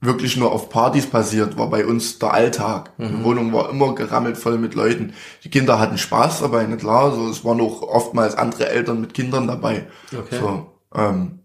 wirklich 0.00 0.36
nur 0.36 0.50
auf 0.50 0.68
Partys 0.68 1.06
passiert, 1.06 1.56
war 1.56 1.70
bei 1.70 1.86
uns 1.86 2.18
der 2.18 2.34
Alltag. 2.34 2.92
Mhm. 2.98 3.08
Die 3.08 3.24
Wohnung 3.24 3.52
war 3.52 3.70
immer 3.70 3.94
gerammelt 3.94 4.36
voll 4.36 4.58
mit 4.58 4.74
Leuten. 4.74 5.14
Die 5.44 5.48
Kinder 5.48 5.78
hatten 5.78 5.96
Spaß 5.96 6.40
dabei, 6.40 6.64
nicht 6.64 6.80
klar. 6.80 7.14
So, 7.14 7.28
es 7.28 7.44
waren 7.44 7.60
auch 7.60 7.82
oftmals 7.82 8.34
andere 8.34 8.68
Eltern 8.68 9.00
mit 9.00 9.14
Kindern 9.14 9.46
dabei. 9.46 9.86
Okay. 10.12 10.40
So, 10.40 10.72
ähm, 10.92 11.38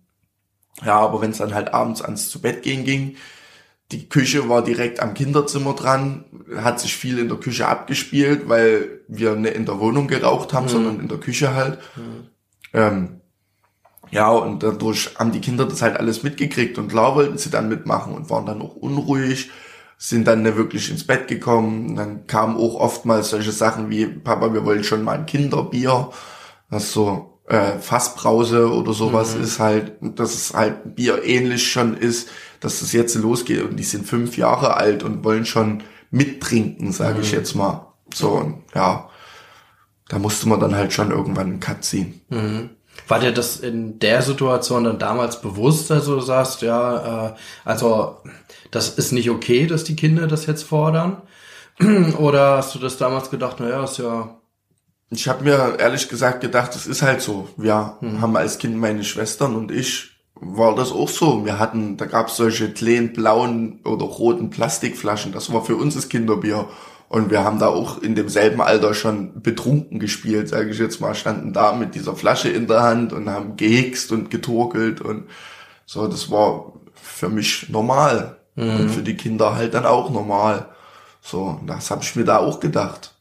ja, 0.83 0.99
aber 0.99 1.21
wenn 1.21 1.31
es 1.31 1.37
dann 1.37 1.53
halt 1.53 1.71
abends 1.71 2.01
ans 2.01 2.29
zu 2.29 2.41
Bett 2.41 2.63
gehen 2.63 2.83
ging, 2.83 3.15
die 3.91 4.09
Küche 4.09 4.49
war 4.49 4.63
direkt 4.63 4.99
am 4.99 5.13
Kinderzimmer 5.13 5.73
dran, 5.73 6.25
hat 6.57 6.79
sich 6.79 6.95
viel 6.95 7.19
in 7.19 7.29
der 7.29 7.37
Küche 7.37 7.67
abgespielt, 7.67 8.49
weil 8.49 9.01
wir 9.07 9.35
nicht 9.35 9.55
in 9.55 9.65
der 9.65 9.79
Wohnung 9.79 10.07
geraucht 10.07 10.53
haben, 10.53 10.65
mhm. 10.65 10.69
sondern 10.69 10.99
in 10.99 11.07
der 11.07 11.19
Küche 11.19 11.55
halt. 11.55 11.79
Mhm. 11.95 12.27
Ähm, 12.73 13.21
ja, 14.11 14.29
und 14.29 14.63
dadurch 14.63 15.15
haben 15.17 15.31
die 15.31 15.41
Kinder 15.41 15.65
das 15.65 15.81
halt 15.81 15.97
alles 15.97 16.23
mitgekriegt 16.23 16.77
und 16.77 16.89
klar 16.89 17.15
wollten 17.15 17.37
sie 17.37 17.49
dann 17.49 17.69
mitmachen 17.69 18.13
und 18.13 18.29
waren 18.29 18.45
dann 18.45 18.61
auch 18.61 18.75
unruhig, 18.75 19.49
sind 19.97 20.27
dann 20.27 20.43
nicht 20.43 20.57
wirklich 20.57 20.89
ins 20.89 21.05
Bett 21.05 21.27
gekommen. 21.27 21.95
Dann 21.95 22.27
kamen 22.27 22.55
auch 22.55 22.75
oftmals 22.75 23.29
solche 23.29 23.51
Sachen 23.51 23.89
wie, 23.89 24.05
Papa, 24.05 24.53
wir 24.53 24.63
wollen 24.63 24.83
schon 24.83 25.03
mal 25.03 25.17
ein 25.17 25.25
Kinderbier. 25.25 26.11
Das 26.69 26.91
so, 26.91 27.36
äh, 27.47 27.79
Fassbrause 27.79 28.71
oder 28.71 28.93
sowas 28.93 29.35
mhm. 29.35 29.43
ist 29.43 29.59
halt, 29.59 29.93
dass 30.01 30.35
es 30.35 30.53
halt 30.53 30.95
Bier 30.95 31.23
ähnlich 31.23 31.71
schon 31.71 31.95
ist, 31.95 32.29
dass 32.59 32.81
es 32.81 32.91
jetzt 32.93 33.15
losgeht 33.15 33.63
und 33.63 33.77
die 33.77 33.83
sind 33.83 34.05
fünf 34.05 34.37
Jahre 34.37 34.75
alt 34.75 35.03
und 35.03 35.23
wollen 35.23 35.45
schon 35.45 35.83
mittrinken, 36.11 36.91
sage 36.91 37.15
mhm. 37.15 37.21
ich 37.21 37.31
jetzt 37.31 37.55
mal. 37.55 37.93
So, 38.13 38.31
und 38.31 38.63
ja, 38.75 39.09
da 40.09 40.19
musste 40.19 40.47
man 40.47 40.59
dann 40.59 40.75
halt 40.75 40.93
schon 40.93 41.11
irgendwann 41.11 41.47
einen 41.47 41.59
Cut 41.59 41.83
ziehen. 41.83 42.21
Mhm. 42.29 42.69
War 43.07 43.19
dir 43.19 43.31
das 43.31 43.59
in 43.59 43.99
der 43.99 44.21
Situation 44.21 44.83
dann 44.83 44.99
damals 44.99 45.41
bewusst, 45.41 45.89
dass 45.89 46.05
du 46.05 46.19
sagst, 46.19 46.61
ja, 46.61 47.27
äh, 47.27 47.33
also 47.63 48.17
das 48.71 48.89
ist 48.89 49.13
nicht 49.13 49.29
okay, 49.29 49.67
dass 49.67 49.83
die 49.83 49.95
Kinder 49.95 50.27
das 50.27 50.45
jetzt 50.45 50.63
fordern? 50.63 51.21
Oder 52.17 52.57
hast 52.57 52.75
du 52.75 52.79
das 52.79 52.97
damals 52.97 53.29
gedacht, 53.29 53.59
naja, 53.59 53.83
ist 53.83 53.99
ja 53.99 54.36
ich 55.09 55.27
habe 55.27 55.43
mir 55.43 55.77
ehrlich 55.79 56.09
gesagt 56.09 56.41
gedacht, 56.41 56.75
es 56.75 56.85
ist 56.85 57.01
halt 57.01 57.21
so. 57.21 57.47
Wir 57.55 57.97
mhm. 58.01 58.21
haben 58.21 58.35
als 58.35 58.57
Kind 58.57 58.75
meine 58.75 59.03
Schwestern 59.03 59.55
und 59.55 59.71
ich 59.71 60.11
war 60.35 60.75
das 60.75 60.91
auch 60.91 61.09
so. 61.09 61.45
Wir 61.45 61.59
hatten, 61.59 61.97
da 61.97 62.05
gab 62.05 62.27
es 62.27 62.37
solche 62.37 62.71
kleinen 62.71 63.13
blauen 63.13 63.79
oder 63.85 64.05
roten 64.05 64.49
Plastikflaschen. 64.49 65.31
Das 65.31 65.51
war 65.51 65.63
für 65.63 65.75
uns 65.75 65.95
das 65.95 66.09
Kinderbier. 66.09 66.67
Und 67.09 67.31
wir 67.31 67.43
haben 67.43 67.57
da 67.57 67.67
auch 67.67 68.01
in 68.01 68.15
demselben 68.15 68.61
Alter 68.61 68.93
schon 68.93 69.41
betrunken 69.41 69.97
gespielt, 69.99 70.49
sage 70.49 70.71
ich 70.71 70.77
jetzt 70.77 70.99
mal, 70.99 71.15
standen 71.15 71.53
da 71.53 71.71
mit 71.71 71.95
dieser 71.95 72.17
Flasche 72.17 72.49
in 72.49 72.67
der 72.67 72.83
Hand 72.83 73.13
und 73.13 73.29
haben 73.29 73.55
gehickst 73.55 74.11
und 74.11 74.29
getorkelt 74.29 74.99
und 74.99 75.23
so. 75.85 76.07
Das 76.07 76.29
war 76.29 76.73
für 76.93 77.29
mich 77.29 77.69
normal 77.69 78.37
mhm. 78.55 78.75
und 78.75 78.89
für 78.89 79.03
die 79.03 79.15
Kinder 79.15 79.55
halt 79.55 79.73
dann 79.73 79.85
auch 79.85 80.09
normal. 80.09 80.67
So, 81.21 81.61
das 81.65 81.89
habe 81.91 82.03
ich 82.03 82.15
mir 82.17 82.25
da 82.25 82.39
auch 82.39 82.59
gedacht. 82.59 83.16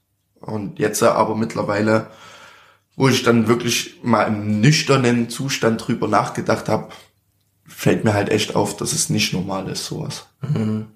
Und 0.47 0.79
jetzt 0.79 1.03
aber 1.03 1.35
mittlerweile, 1.35 2.09
wo 2.97 3.09
ich 3.09 3.23
dann 3.23 3.49
wirklich 3.49 4.01
mal 4.03 4.25
im 4.25 4.61
nüchternen 4.61 5.29
Zustand 5.29 5.87
drüber 5.87 6.09
nachgedacht 6.09 6.69
habe, 6.69 6.89
fällt 7.67 8.05
mir 8.05 8.15
halt 8.15 8.31
echt 8.31 8.55
auf, 8.55 8.77
dass 8.77 8.93
es 8.93 9.11
nicht 9.11 9.33
normal 9.33 9.69
ist, 9.69 9.87
sowas. 9.87 10.27
Mhm. 10.41 10.87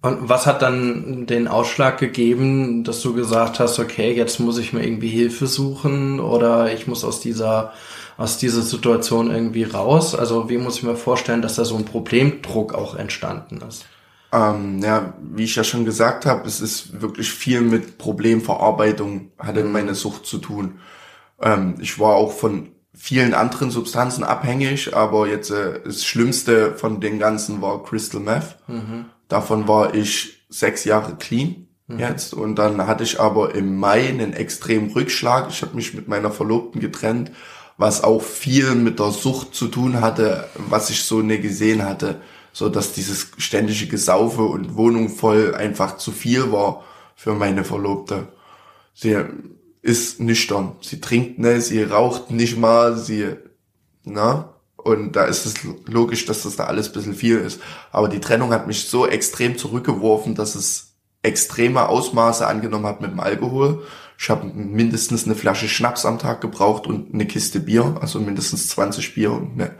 Und 0.00 0.28
was 0.28 0.46
hat 0.46 0.62
dann 0.62 1.26
den 1.26 1.46
Ausschlag 1.46 1.98
gegeben, 1.98 2.82
dass 2.82 3.02
du 3.02 3.14
gesagt 3.14 3.60
hast, 3.60 3.78
okay, 3.78 4.12
jetzt 4.12 4.40
muss 4.40 4.58
ich 4.58 4.72
mir 4.72 4.84
irgendwie 4.84 5.08
Hilfe 5.08 5.46
suchen 5.46 6.18
oder 6.18 6.72
ich 6.72 6.88
muss 6.88 7.04
aus 7.04 7.20
dieser 7.20 7.72
aus 8.16 8.38
dieser 8.38 8.62
Situation 8.62 9.30
irgendwie 9.30 9.64
raus? 9.64 10.14
Also 10.14 10.48
wie 10.48 10.58
muss 10.58 10.76
ich 10.76 10.82
mir 10.82 10.96
vorstellen, 10.96 11.42
dass 11.42 11.56
da 11.56 11.64
so 11.64 11.76
ein 11.76 11.84
Problemdruck 11.84 12.74
auch 12.74 12.94
entstanden 12.94 13.60
ist? 13.68 13.86
Ähm, 14.32 14.80
ja, 14.82 15.12
wie 15.20 15.44
ich 15.44 15.56
ja 15.56 15.62
schon 15.62 15.84
gesagt 15.84 16.24
habe, 16.24 16.48
es 16.48 16.62
ist 16.62 17.02
wirklich 17.02 17.30
viel 17.30 17.60
mit 17.60 17.98
Problemverarbeitung, 17.98 19.30
hatte 19.38 19.62
mhm. 19.62 19.72
meine 19.72 19.94
Sucht 19.94 20.24
zu 20.24 20.38
tun. 20.38 20.78
Ähm, 21.40 21.74
ich 21.80 21.98
war 21.98 22.14
auch 22.14 22.32
von 22.32 22.70
vielen 22.94 23.34
anderen 23.34 23.70
Substanzen 23.70 24.24
abhängig, 24.24 24.96
aber 24.96 25.28
jetzt 25.28 25.50
äh, 25.50 25.80
das 25.84 26.04
Schlimmste 26.04 26.74
von 26.74 27.00
den 27.00 27.18
ganzen 27.18 27.60
war 27.60 27.82
Crystal 27.82 28.22
Meth. 28.22 28.56
Mhm. 28.68 29.06
Davon 29.28 29.68
war 29.68 29.94
ich 29.94 30.46
sechs 30.48 30.84
Jahre 30.84 31.16
clean 31.16 31.68
mhm. 31.86 31.98
jetzt 31.98 32.32
und 32.32 32.56
dann 32.56 32.86
hatte 32.86 33.04
ich 33.04 33.20
aber 33.20 33.54
im 33.54 33.78
Mai 33.78 34.08
einen 34.08 34.32
extremen 34.32 34.90
Rückschlag. 34.92 35.48
Ich 35.50 35.60
habe 35.60 35.76
mich 35.76 35.92
mit 35.92 36.08
meiner 36.08 36.30
Verlobten 36.30 36.80
getrennt, 36.80 37.32
was 37.76 38.02
auch 38.02 38.22
viel 38.22 38.74
mit 38.76 38.98
der 38.98 39.10
Sucht 39.10 39.54
zu 39.54 39.68
tun 39.68 40.00
hatte, 40.00 40.48
was 40.70 40.88
ich 40.88 41.02
so 41.02 41.20
nie 41.20 41.38
gesehen 41.38 41.84
hatte 41.84 42.22
so 42.52 42.68
dass 42.68 42.92
dieses 42.92 43.28
ständige 43.38 43.86
Gesaufe 43.86 44.42
und 44.42 44.76
Wohnung 44.76 45.08
voll 45.08 45.54
einfach 45.54 45.96
zu 45.96 46.12
viel 46.12 46.52
war 46.52 46.84
für 47.14 47.34
meine 47.34 47.64
Verlobte. 47.64 48.28
Sie 48.94 49.16
ist 49.80 50.20
nüchtern, 50.20 50.76
sie 50.80 51.00
trinkt 51.00 51.38
nicht, 51.38 51.62
sie 51.62 51.82
raucht 51.82 52.30
nicht 52.30 52.58
mal, 52.58 52.96
sie, 52.96 53.36
na, 54.04 54.52
und 54.76 55.14
da 55.14 55.24
ist 55.24 55.46
es 55.46 55.54
logisch, 55.86 56.26
dass 56.26 56.42
das 56.42 56.56
da 56.56 56.64
alles 56.64 56.88
ein 56.88 56.92
bisschen 56.92 57.14
viel 57.14 57.38
ist. 57.38 57.60
Aber 57.92 58.08
die 58.08 58.20
Trennung 58.20 58.52
hat 58.52 58.66
mich 58.66 58.88
so 58.88 59.06
extrem 59.06 59.56
zurückgeworfen, 59.56 60.34
dass 60.34 60.54
es 60.54 60.94
extreme 61.22 61.88
Ausmaße 61.88 62.46
angenommen 62.46 62.86
hat 62.86 63.00
mit 63.00 63.12
dem 63.12 63.20
Alkohol. 63.20 63.84
Ich 64.18 64.28
habe 64.28 64.46
mindestens 64.46 65.24
eine 65.24 65.36
Flasche 65.36 65.68
Schnaps 65.68 66.04
am 66.04 66.18
Tag 66.18 66.40
gebraucht 66.40 66.86
und 66.86 67.14
eine 67.14 67.26
Kiste 67.26 67.60
Bier, 67.60 67.96
also 68.00 68.18
mindestens 68.18 68.68
20 68.68 69.14
Bier 69.14 69.32
und 69.32 69.52
eine 69.52 69.76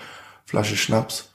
Flasche 0.46 0.76
Schnaps. 0.76 1.31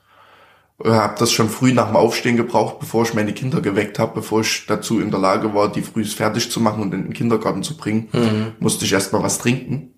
Äh, 0.83 0.89
habe 0.89 1.15
das 1.17 1.31
schon 1.31 1.49
früh 1.49 1.73
nach 1.73 1.87
dem 1.87 1.95
Aufstehen 1.95 2.37
gebraucht, 2.37 2.79
bevor 2.79 3.03
ich 3.03 3.13
meine 3.13 3.33
Kinder 3.33 3.61
geweckt 3.61 3.99
habe, 3.99 4.15
bevor 4.15 4.41
ich 4.41 4.65
dazu 4.67 4.99
in 4.99 5.11
der 5.11 5.19
Lage 5.19 5.53
war, 5.53 5.71
die 5.71 5.81
früh 5.81 6.05
fertig 6.05 6.51
zu 6.51 6.59
machen 6.59 6.81
und 6.81 6.93
in 6.93 7.03
den 7.03 7.13
Kindergarten 7.13 7.63
zu 7.63 7.75
bringen, 7.75 8.09
mhm. 8.13 8.53
musste 8.59 8.85
ich 8.85 8.93
erstmal 8.93 9.23
was 9.23 9.39
trinken. 9.39 9.93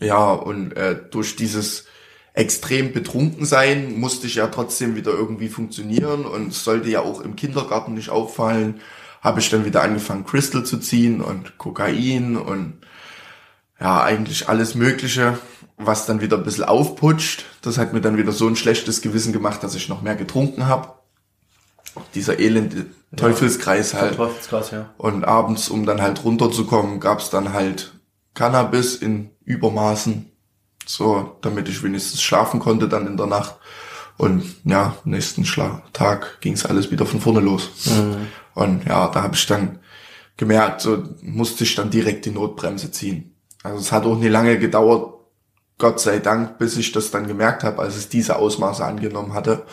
Ja, 0.00 0.32
und 0.32 0.76
äh, 0.76 1.00
durch 1.10 1.36
dieses 1.36 1.86
extrem 2.34 2.92
betrunken 2.92 3.46
sein 3.46 3.98
musste 3.98 4.26
ich 4.26 4.34
ja 4.34 4.48
trotzdem 4.48 4.96
wieder 4.96 5.12
irgendwie 5.12 5.48
funktionieren 5.48 6.26
und 6.26 6.52
sollte 6.52 6.90
ja 6.90 7.00
auch 7.00 7.20
im 7.20 7.36
Kindergarten 7.36 7.94
nicht 7.94 8.10
auffallen, 8.10 8.80
habe 9.22 9.40
ich 9.40 9.48
dann 9.50 9.64
wieder 9.64 9.82
angefangen 9.82 10.26
Crystal 10.26 10.64
zu 10.64 10.78
ziehen 10.78 11.20
und 11.20 11.58
Kokain 11.58 12.36
und 12.36 12.78
ja, 13.80 14.02
eigentlich 14.02 14.48
alles 14.48 14.74
Mögliche 14.74 15.38
was 15.76 16.06
dann 16.06 16.20
wieder 16.20 16.36
ein 16.36 16.44
bisschen 16.44 16.64
aufputscht. 16.64 17.44
Das 17.64 17.78
hat 17.78 17.94
mir 17.94 18.02
dann 18.02 18.18
wieder 18.18 18.32
so 18.32 18.46
ein 18.46 18.56
schlechtes 18.56 19.00
Gewissen 19.00 19.32
gemacht, 19.32 19.62
dass 19.62 19.74
ich 19.74 19.88
noch 19.88 20.02
mehr 20.02 20.16
getrunken 20.16 20.66
habe. 20.66 20.88
Dieser 22.14 22.38
elende 22.38 22.86
Teufelskreis 23.16 23.92
ja, 23.92 24.00
halt. 24.00 24.16
Teufelskreis, 24.16 24.70
ja. 24.70 24.90
Und 24.98 25.24
abends, 25.24 25.70
um 25.70 25.86
dann 25.86 26.02
halt 26.02 26.24
runterzukommen, 26.24 27.00
gab's 27.00 27.30
dann 27.30 27.54
halt 27.54 27.94
Cannabis 28.34 28.96
in 28.96 29.30
Übermaßen. 29.44 30.30
So, 30.84 31.38
damit 31.40 31.70
ich 31.70 31.82
wenigstens 31.82 32.20
schlafen 32.20 32.60
konnte 32.60 32.86
dann 32.86 33.06
in 33.06 33.16
der 33.16 33.26
Nacht. 33.26 33.54
Und 34.18 34.44
ja, 34.64 34.96
nächsten 35.04 35.46
Schla 35.46 35.82
Tag 35.94 36.42
ging's 36.42 36.66
alles 36.66 36.90
wieder 36.90 37.06
von 37.06 37.20
vorne 37.20 37.40
los. 37.40 37.70
Mhm. 37.86 38.26
Und 38.54 38.84
ja, 38.84 39.08
da 39.08 39.22
habe 39.22 39.34
ich 39.34 39.46
dann 39.46 39.78
gemerkt, 40.36 40.82
so 40.82 41.02
musste 41.22 41.64
ich 41.64 41.74
dann 41.74 41.88
direkt 41.88 42.26
die 42.26 42.30
Notbremse 42.30 42.90
ziehen. 42.90 43.34
Also 43.62 43.78
es 43.78 43.90
hat 43.90 44.04
auch 44.04 44.18
nie 44.18 44.28
lange 44.28 44.58
gedauert, 44.58 45.14
Gott 45.78 46.00
sei 46.00 46.18
Dank, 46.18 46.58
bis 46.58 46.76
ich 46.76 46.92
das 46.92 47.10
dann 47.10 47.26
gemerkt 47.26 47.64
habe, 47.64 47.80
als 47.82 47.96
es 47.96 48.08
diese 48.08 48.36
Ausmaße 48.36 48.84
angenommen 48.84 49.34
hatte, 49.34 49.66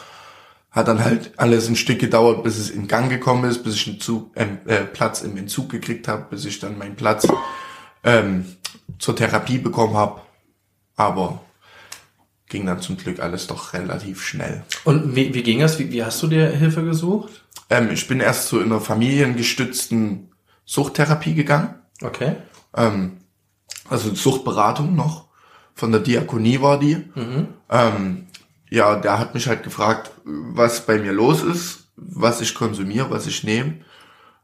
hat 0.72 0.88
dann 0.88 1.04
halt 1.04 1.34
alles 1.38 1.68
ein 1.68 1.76
Stück 1.76 2.00
gedauert, 2.00 2.44
bis 2.44 2.58
es 2.58 2.70
in 2.70 2.88
Gang 2.88 3.10
gekommen 3.10 3.50
ist, 3.50 3.64
bis 3.64 3.76
ich 3.76 3.88
einen 3.88 4.00
Zug, 4.00 4.36
äh, 4.36 4.48
äh, 4.66 4.86
Platz 4.86 5.22
im 5.22 5.38
Entzug 5.38 5.70
gekriegt 5.70 6.08
habe, 6.08 6.28
bis 6.30 6.46
ich 6.46 6.60
dann 6.60 6.78
meinen 6.78 6.96
Platz 6.96 7.28
ähm, 8.04 8.46
zur 8.98 9.16
Therapie 9.16 9.58
bekommen 9.58 9.96
habe. 9.96 10.22
Aber 10.96 11.42
ging 12.48 12.66
dann 12.66 12.82
zum 12.82 12.98
Glück 12.98 13.20
alles 13.20 13.48
doch 13.48 13.74
relativ 13.74 14.24
schnell. 14.24 14.64
Und 14.84 15.16
wie, 15.16 15.34
wie 15.34 15.44
ging 15.44 15.60
das? 15.60 15.78
Wie, 15.78 15.92
wie 15.92 16.04
hast 16.04 16.22
du 16.24 16.28
dir 16.28 16.48
Hilfe 16.50 16.84
gesucht? 16.84 17.46
Ähm, 17.70 17.90
ich 17.92 18.08
bin 18.08 18.20
erst 18.20 18.48
so 18.48 18.60
in 18.60 18.66
einer 18.66 18.82
familiengestützten 18.82 20.32
Suchttherapie 20.66 21.34
gegangen. 21.34 21.76
Okay. 22.02 22.38
Ähm, 22.76 23.18
also 23.90 24.14
Suchtberatung 24.16 24.96
noch 24.96 25.31
von 25.76 25.92
der 25.92 26.02
Diakonie 26.02 26.62
war 26.62 26.80
die. 26.80 26.96
Mhm. 27.16 27.48
Ähm, 27.70 28.28
ja, 28.70 28.96
der 28.96 29.20
hat 29.20 29.34
mich 29.34 29.48
halt 29.48 29.64
gefragt, 29.64 30.12
was 30.24 30.86
bei 30.86 30.98
mir 30.98 31.12
los 31.12 31.44
ist, 31.44 31.88
was 31.96 32.42
ich 32.42 32.56
konsumiere, 32.56 33.10
was 33.10 33.28
ich 33.28 33.44
nehme. 33.44 33.76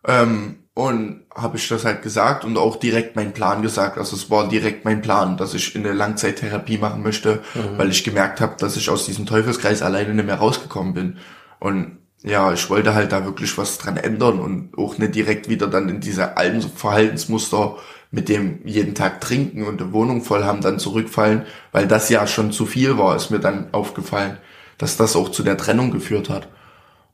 Ähm, 0.06 0.60
und 0.74 1.24
habe 1.34 1.58
ich 1.58 1.68
das 1.70 1.86
halt 1.86 2.04
gesagt 2.04 2.46
und 2.46 2.56
auch 2.56 2.76
direkt 2.76 3.16
meinen 3.16 3.34
Plan 3.34 3.64
gesagt. 3.64 3.98
Also 3.98 4.16
es 4.16 4.30
war 4.30 4.48
direkt 4.48 4.86
mein 4.86 5.02
Plan, 5.02 5.36
dass 5.36 5.56
ich 5.56 5.76
in 5.76 5.84
eine 5.84 5.96
Langzeittherapie 5.96 6.78
machen 6.78 7.02
möchte, 7.02 7.42
mhm. 7.56 7.78
weil 7.78 7.90
ich 7.90 8.04
gemerkt 8.04 8.42
habe, 8.42 8.56
dass 8.60 8.78
ich 8.78 8.90
aus 8.90 9.06
diesem 9.06 9.26
Teufelskreis 9.26 9.82
alleine 9.82 10.14
nicht 10.14 10.26
mehr 10.26 10.36
rausgekommen 10.36 10.94
bin. 10.94 11.18
Und 11.60 11.98
ja, 12.24 12.54
ich 12.54 12.70
wollte 12.70 12.94
halt 12.94 13.12
da 13.12 13.26
wirklich 13.26 13.58
was 13.58 13.78
dran 13.78 13.98
ändern 13.98 14.40
und 14.40 14.78
auch 14.78 14.98
nicht 14.98 15.16
direkt 15.16 15.50
wieder 15.50 15.68
dann 15.68 15.90
in 15.90 16.00
diese 16.00 16.38
alten 16.38 16.62
Verhaltensmuster 16.62 17.78
mit 18.12 18.30
dem 18.30 18.66
jeden 18.66 18.96
Tag 18.96 19.22
trinken 19.22 19.64
und 19.64 19.82
die 19.82 19.92
Wohnung 19.92 20.24
voll 20.24 20.44
haben, 20.44 20.62
dann 20.62 20.80
zurückfallen, 20.80 21.46
weil 21.72 21.88
das 21.88 22.10
ja 22.10 22.26
schon 22.28 22.52
zu 22.52 22.66
viel 22.66 22.98
war, 22.98 23.16
ist 23.16 23.32
mir 23.32 23.40
dann 23.40 23.74
aufgefallen, 23.74 24.38
dass 24.78 24.98
das 24.98 25.16
auch 25.16 25.30
zu 25.30 25.44
der 25.44 25.58
Trennung 25.58 25.92
geführt 25.92 26.30
hat. 26.30 26.48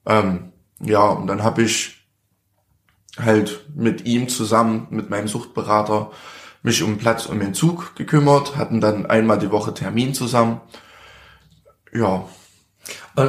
Ähm, 0.06 0.52
ja, 0.80 1.06
und 1.08 1.28
dann 1.28 1.44
habe 1.44 1.64
ich 1.64 2.04
halt 3.20 3.66
mit 3.76 4.06
ihm 4.06 4.28
zusammen, 4.28 4.88
mit 4.90 5.10
meinem 5.10 5.28
Suchtberater, 5.28 6.12
mich 6.62 6.82
um 6.84 6.98
Platz 6.98 7.26
um 7.26 7.42
Entzug 7.42 7.96
gekümmert, 7.96 8.56
hatten 8.56 8.80
dann 8.80 9.06
einmal 9.06 9.38
die 9.38 9.52
Woche 9.52 9.74
Termin 9.74 10.14
zusammen. 10.14 10.62
Ja. 11.94 12.26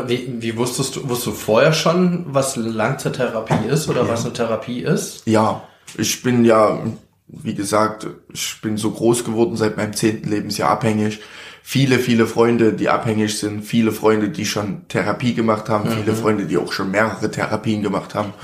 Wie, 0.06 0.36
wie 0.40 0.56
wusstest 0.56 0.96
du, 0.96 1.08
wusstest 1.08 1.26
du 1.26 1.32
vorher 1.32 1.72
schon, 1.72 2.26
was 2.28 2.56
Langzeittherapie 2.56 3.68
ist 3.68 3.88
oder 3.88 4.02
ja. 4.02 4.08
was 4.08 4.24
eine 4.24 4.32
Therapie 4.32 4.80
ist? 4.80 5.26
Ja, 5.26 5.62
ich 5.96 6.22
bin 6.22 6.44
ja 6.44 6.80
wie 7.26 7.54
gesagt, 7.54 8.06
ich 8.32 8.60
bin 8.62 8.76
so 8.76 8.90
groß 8.90 9.24
geworden, 9.24 9.56
seit 9.56 9.76
meinem 9.76 9.92
zehnten 9.94 10.28
Lebensjahr 10.30 10.70
abhängig. 10.70 11.20
viele, 11.66 11.98
viele 11.98 12.26
Freunde, 12.26 12.74
die 12.74 12.90
abhängig 12.90 13.38
sind, 13.38 13.62
viele 13.64 13.90
Freunde, 13.90 14.28
die 14.28 14.44
schon 14.44 14.86
Therapie 14.88 15.32
gemacht 15.32 15.70
haben, 15.70 15.88
Mhm. 15.88 15.94
viele 15.94 16.14
Freunde, 16.14 16.44
die 16.44 16.58
auch 16.58 16.72
schon 16.74 16.90
mehrere 16.90 17.30
Therapien 17.30 17.82
gemacht 17.82 18.14
haben. 18.14 18.34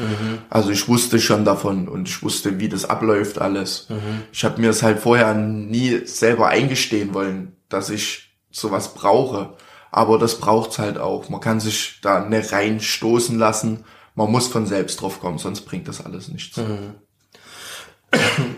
Also 0.49 0.71
ich 0.71 0.89
wusste 0.89 1.21
schon 1.21 1.45
davon 1.45 1.87
und 1.87 2.09
ich 2.09 2.23
wusste, 2.23 2.59
wie 2.61 2.71
das 2.71 2.87
abläuft 2.87 3.39
alles. 3.39 3.89
Mhm. 3.91 4.23
Ich 4.33 4.43
habe 4.43 4.59
mir 4.63 4.71
es 4.71 4.83
halt 4.83 5.01
vorher 5.01 5.35
nie 5.35 6.01
selber 6.07 6.49
eingestehen 6.49 7.13
wollen, 7.13 7.53
dass 7.69 7.91
ich 7.91 8.31
sowas 8.51 8.95
brauche. 8.95 9.53
Aber 9.93 10.19
das 10.19 10.39
braucht's 10.39 10.79
halt 10.79 10.97
auch. 10.97 11.29
Man 11.29 11.43
kann 11.43 11.61
sich 11.61 11.99
da 12.01 12.25
nicht 12.25 12.53
reinstoßen 12.53 13.39
lassen. 13.39 13.85
Man 14.15 14.31
muss 14.33 14.49
von 14.49 14.65
selbst 14.65 15.03
drauf 15.03 15.21
kommen, 15.21 15.37
sonst 15.37 15.63
bringt 15.67 15.89
das 15.89 16.03
alles 16.03 16.29
nichts. 16.29 16.59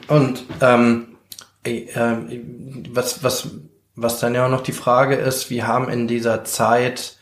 Und 0.09 0.45
ähm, 0.61 1.17
äh, 1.65 1.87
ähm, 1.95 2.85
was, 2.91 3.23
was, 3.23 3.49
was 3.95 4.21
dann 4.21 4.35
ja 4.35 4.47
auch 4.47 4.51
noch 4.51 4.63
die 4.63 4.73
Frage 4.73 5.17
ist, 5.17 5.51
wir 5.51 5.67
haben 5.67 5.89
in 5.89 6.09
dieser 6.09 6.45
Zeit 6.45 7.19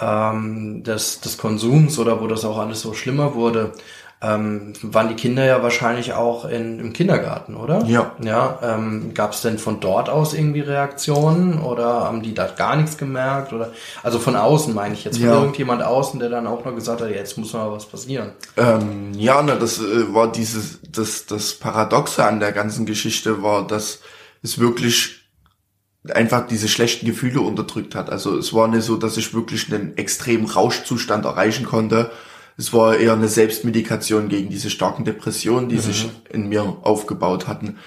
ähm, 0.00 0.82
des, 0.82 1.20
des 1.20 1.38
Konsums 1.38 1.98
oder 1.98 2.20
wo 2.20 2.26
das 2.26 2.44
auch 2.44 2.58
alles 2.58 2.80
so 2.80 2.94
schlimmer 2.94 3.34
wurde, 3.34 3.72
ähm, 4.22 4.74
waren 4.82 5.08
die 5.08 5.14
Kinder 5.14 5.44
ja 5.46 5.62
wahrscheinlich 5.62 6.12
auch 6.12 6.44
in, 6.44 6.78
im 6.78 6.92
Kindergarten, 6.92 7.56
oder? 7.56 7.84
Ja. 7.86 8.12
Ja, 8.22 8.58
ähm, 8.62 9.14
gab 9.14 9.32
es 9.32 9.40
denn 9.40 9.58
von 9.58 9.80
dort 9.80 10.10
aus 10.10 10.34
irgendwie 10.34 10.60
Reaktionen 10.60 11.58
oder 11.58 12.04
haben 12.04 12.20
die 12.22 12.34
da 12.34 12.46
gar 12.46 12.76
nichts 12.76 12.98
gemerkt? 12.98 13.54
Oder 13.54 13.72
also 14.02 14.18
von 14.18 14.36
außen 14.36 14.74
meine 14.74 14.92
ich 14.92 15.04
jetzt, 15.04 15.18
von 15.18 15.26
Ja. 15.26 15.34
irgendjemand 15.36 15.82
außen, 15.82 16.20
der 16.20 16.28
dann 16.28 16.46
auch 16.46 16.64
noch 16.66 16.74
gesagt 16.74 17.00
hat, 17.00 17.08
jetzt 17.10 17.38
muss 17.38 17.54
mal 17.54 17.72
was 17.72 17.86
passieren. 17.86 18.32
Ähm, 18.58 19.12
ja, 19.14 19.40
ne, 19.42 19.56
das 19.58 19.78
äh, 19.80 20.12
war 20.12 20.30
dieses, 20.30 20.80
das, 20.92 21.24
das 21.24 21.54
Paradoxe 21.54 22.22
an 22.22 22.40
der 22.40 22.52
ganzen 22.52 22.84
Geschichte 22.84 23.42
war, 23.42 23.66
dass 23.66 24.00
es 24.42 24.58
wirklich 24.58 25.20
einfach 26.12 26.46
diese 26.46 26.68
schlechten 26.68 27.06
Gefühle 27.06 27.40
unterdrückt 27.40 27.94
hat. 27.94 28.10
Also 28.10 28.36
es 28.36 28.52
war 28.52 28.68
nicht 28.68 28.84
so, 28.84 28.96
dass 28.96 29.16
ich 29.16 29.32
wirklich 29.32 29.72
einen 29.72 29.96
extremen 29.96 30.46
Rauschzustand 30.46 31.24
erreichen 31.24 31.64
konnte. 31.66 32.10
Es 32.60 32.74
war 32.74 32.98
eher 32.98 33.14
eine 33.14 33.28
Selbstmedikation 33.28 34.28
gegen 34.28 34.50
diese 34.50 34.68
starken 34.68 35.06
Depressionen, 35.06 35.70
die 35.70 35.78
sich 35.78 36.10
in 36.28 36.50
mir 36.50 36.76
aufgebaut 36.82 37.48
hatten. 37.48 37.78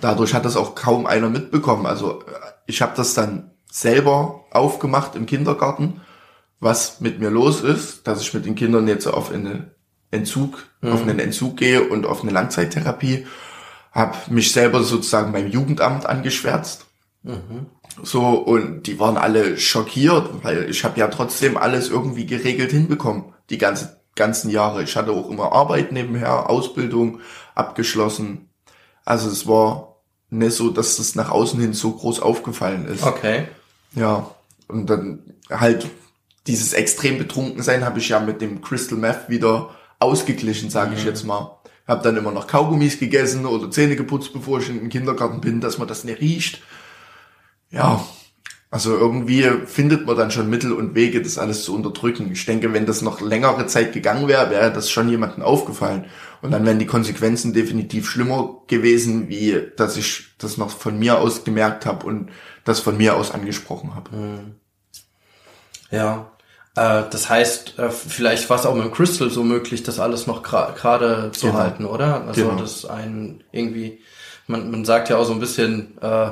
Dadurch 0.00 0.34
hat 0.34 0.44
das 0.44 0.56
auch 0.56 0.76
kaum 0.76 1.04
einer 1.06 1.28
mitbekommen. 1.28 1.84
Also 1.84 2.22
ich 2.64 2.80
habe 2.80 2.92
das 2.94 3.14
dann 3.14 3.50
selber 3.68 4.44
aufgemacht 4.52 5.16
im 5.16 5.26
Kindergarten, 5.26 6.00
was 6.60 7.00
mit 7.00 7.18
mir 7.18 7.28
los 7.28 7.62
ist, 7.62 8.06
dass 8.06 8.22
ich 8.22 8.32
mit 8.32 8.46
den 8.46 8.54
Kindern 8.54 8.86
jetzt 8.86 9.08
auf 9.08 9.32
eine 9.32 9.72
Entzug, 10.12 10.64
auf 10.80 11.02
einen 11.02 11.18
Entzug 11.18 11.56
gehe 11.56 11.88
und 11.88 12.06
auf 12.06 12.22
eine 12.22 12.30
Langzeittherapie, 12.30 13.26
habe 13.90 14.16
mich 14.28 14.52
selber 14.52 14.84
sozusagen 14.84 15.32
beim 15.32 15.48
Jugendamt 15.48 16.06
angeschwärzt. 16.06 16.86
So, 18.04 18.28
und 18.28 18.86
die 18.86 19.00
waren 19.00 19.16
alle 19.16 19.58
schockiert, 19.58 20.44
weil 20.44 20.70
ich 20.70 20.84
habe 20.84 21.00
ja 21.00 21.08
trotzdem 21.08 21.56
alles 21.56 21.88
irgendwie 21.88 22.26
geregelt 22.26 22.70
hinbekommen, 22.70 23.34
die 23.50 23.58
ganze, 23.58 23.99
ganzen 24.16 24.50
Jahre. 24.50 24.82
Ich 24.82 24.96
hatte 24.96 25.12
auch 25.12 25.30
immer 25.30 25.52
Arbeit 25.52 25.92
nebenher, 25.92 26.50
Ausbildung 26.50 27.20
abgeschlossen. 27.54 28.48
Also 29.04 29.28
es 29.28 29.46
war 29.46 29.96
nicht 30.30 30.54
so, 30.54 30.70
dass 30.70 30.96
das 30.96 31.14
nach 31.14 31.30
außen 31.30 31.60
hin 31.60 31.72
so 31.72 31.92
groß 31.92 32.20
aufgefallen 32.20 32.86
ist. 32.86 33.02
Okay. 33.04 33.48
Ja, 33.94 34.30
und 34.68 34.88
dann 34.88 35.34
halt 35.50 35.88
dieses 36.46 36.72
extrem 36.72 37.18
betrunken 37.18 37.62
sein 37.62 37.84
habe 37.84 37.98
ich 37.98 38.08
ja 38.08 38.20
mit 38.20 38.40
dem 38.40 38.62
Crystal 38.62 38.98
Meth 38.98 39.28
wieder 39.28 39.70
ausgeglichen, 39.98 40.70
sage 40.70 40.94
ich 40.94 41.04
jetzt 41.04 41.24
mal. 41.24 41.58
Hab 41.86 42.02
dann 42.02 42.16
immer 42.16 42.30
noch 42.30 42.46
Kaugummis 42.46 42.98
gegessen 43.00 43.46
oder 43.46 43.70
Zähne 43.70 43.96
geputzt, 43.96 44.32
bevor 44.32 44.60
ich 44.60 44.68
in 44.68 44.78
den 44.78 44.88
Kindergarten 44.88 45.40
bin, 45.40 45.60
dass 45.60 45.78
man 45.78 45.88
das 45.88 46.04
nicht 46.04 46.20
riecht. 46.20 46.62
Ja, 47.70 48.04
also 48.70 48.96
irgendwie 48.96 49.42
findet 49.66 50.06
man 50.06 50.16
dann 50.16 50.30
schon 50.30 50.48
Mittel 50.48 50.72
und 50.72 50.94
Wege, 50.94 51.20
das 51.22 51.38
alles 51.38 51.64
zu 51.64 51.74
unterdrücken. 51.74 52.30
Ich 52.32 52.46
denke, 52.46 52.72
wenn 52.72 52.86
das 52.86 53.02
noch 53.02 53.20
längere 53.20 53.66
Zeit 53.66 53.92
gegangen 53.92 54.28
wäre, 54.28 54.48
wäre 54.50 54.72
das 54.72 54.90
schon 54.90 55.08
jemandem 55.08 55.42
aufgefallen. 55.42 56.04
Und 56.40 56.52
dann 56.52 56.64
wären 56.64 56.78
die 56.78 56.86
Konsequenzen 56.86 57.52
definitiv 57.52 58.08
schlimmer 58.08 58.62
gewesen, 58.68 59.28
wie 59.28 59.60
dass 59.76 59.96
ich 59.96 60.28
das 60.38 60.56
noch 60.56 60.70
von 60.70 60.98
mir 60.98 61.18
aus 61.18 61.44
gemerkt 61.44 61.84
habe 61.84 62.06
und 62.06 62.30
das 62.64 62.80
von 62.80 62.96
mir 62.96 63.16
aus 63.16 63.32
angesprochen 63.32 63.94
habe. 63.94 64.10
Ja. 65.90 66.30
Äh, 66.76 67.02
das 67.10 67.28
heißt, 67.28 67.78
äh, 67.78 67.90
vielleicht 67.90 68.48
war 68.48 68.58
es 68.58 68.66
auch 68.66 68.74
mit 68.74 68.84
dem 68.84 68.92
Crystal 68.92 69.28
so 69.30 69.42
möglich, 69.42 69.82
das 69.82 69.98
alles 69.98 70.26
noch 70.26 70.44
gra- 70.44 70.72
gerade 70.74 71.32
zu 71.32 71.46
Genau. 71.48 71.58
halten, 71.58 71.84
oder? 71.84 72.24
Also 72.26 72.42
Genau. 72.44 72.60
das 72.60 72.84
ein 72.84 73.42
irgendwie, 73.50 73.98
man, 74.46 74.70
man 74.70 74.84
sagt 74.84 75.08
ja 75.08 75.16
auch 75.16 75.24
so 75.24 75.32
ein 75.32 75.40
bisschen, 75.40 75.98
äh, 76.00 76.30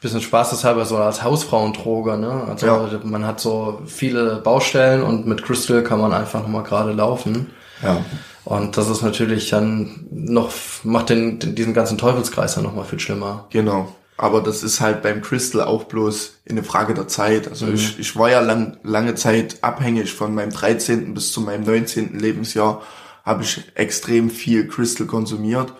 bisschen 0.00 0.20
spaßeshalber 0.20 0.84
so 0.84 0.96
als 0.98 1.22
Hausfrauendroger, 1.22 2.16
ne? 2.16 2.44
Also 2.48 2.66
Ja. 2.66 2.88
man 3.04 3.26
hat 3.26 3.40
so 3.40 3.82
viele 3.86 4.36
Baustellen 4.36 5.02
und 5.02 5.26
mit 5.26 5.42
Crystal 5.42 5.82
kann 5.82 6.00
man 6.00 6.12
einfach 6.12 6.42
nochmal 6.42 6.62
gerade 6.62 6.92
laufen. 6.92 7.50
Ja. 7.82 8.04
Und 8.44 8.76
das 8.76 8.88
ist 8.88 9.02
natürlich 9.02 9.50
dann 9.50 10.06
noch, 10.10 10.52
macht 10.82 11.10
den, 11.10 11.38
diesen 11.38 11.74
ganzen 11.74 11.98
Teufelskreis 11.98 12.54
dann 12.54 12.64
nochmal 12.64 12.84
viel 12.84 12.98
schlimmer. 13.00 13.46
Genau. 13.50 13.94
Aber 14.16 14.40
das 14.40 14.62
ist 14.64 14.80
halt 14.80 15.02
beim 15.02 15.20
Crystal 15.22 15.62
auch 15.62 15.84
bloß 15.84 16.40
eine 16.48 16.64
Frage 16.64 16.94
der 16.94 17.06
Zeit. 17.06 17.46
Also 17.46 17.68
ich, 17.68 17.98
ich 18.00 18.16
war 18.16 18.30
ja 18.30 18.40
lang, 18.40 18.78
lange 18.82 19.14
Zeit 19.14 19.58
abhängig 19.62 20.12
von 20.12 20.34
meinem 20.34 20.50
13. 20.50 21.14
bis 21.14 21.30
zu 21.30 21.40
meinem 21.40 21.62
19. 21.64 22.18
Lebensjahr 22.18 22.82
habe 23.24 23.42
ich 23.44 23.62
extrem 23.74 24.30
viel 24.30 24.66
Crystal 24.66 25.06
konsumiert. 25.06 25.72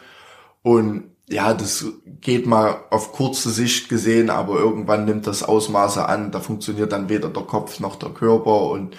Und 0.63 1.05
ja, 1.29 1.55
das 1.55 1.85
geht 2.21 2.47
mal 2.47 2.77
auf 2.91 3.13
kurze 3.13 3.51
Sicht 3.51 3.89
gesehen, 3.89 4.31
aber 4.31 4.59
irgendwann 4.59 5.05
nimmt 5.05 5.27
das 5.27 5.43
Ausmaße 5.43 6.07
an. 6.07 6.31
Da 6.31 6.41
funktioniert 6.41 6.93
dann 6.93 7.09
weder 7.09 7.29
der 7.29 7.43
Kopf 7.43 7.81
noch 7.81 7.97
der 7.97 8.11
Körper 8.11 8.63
und 8.71 8.97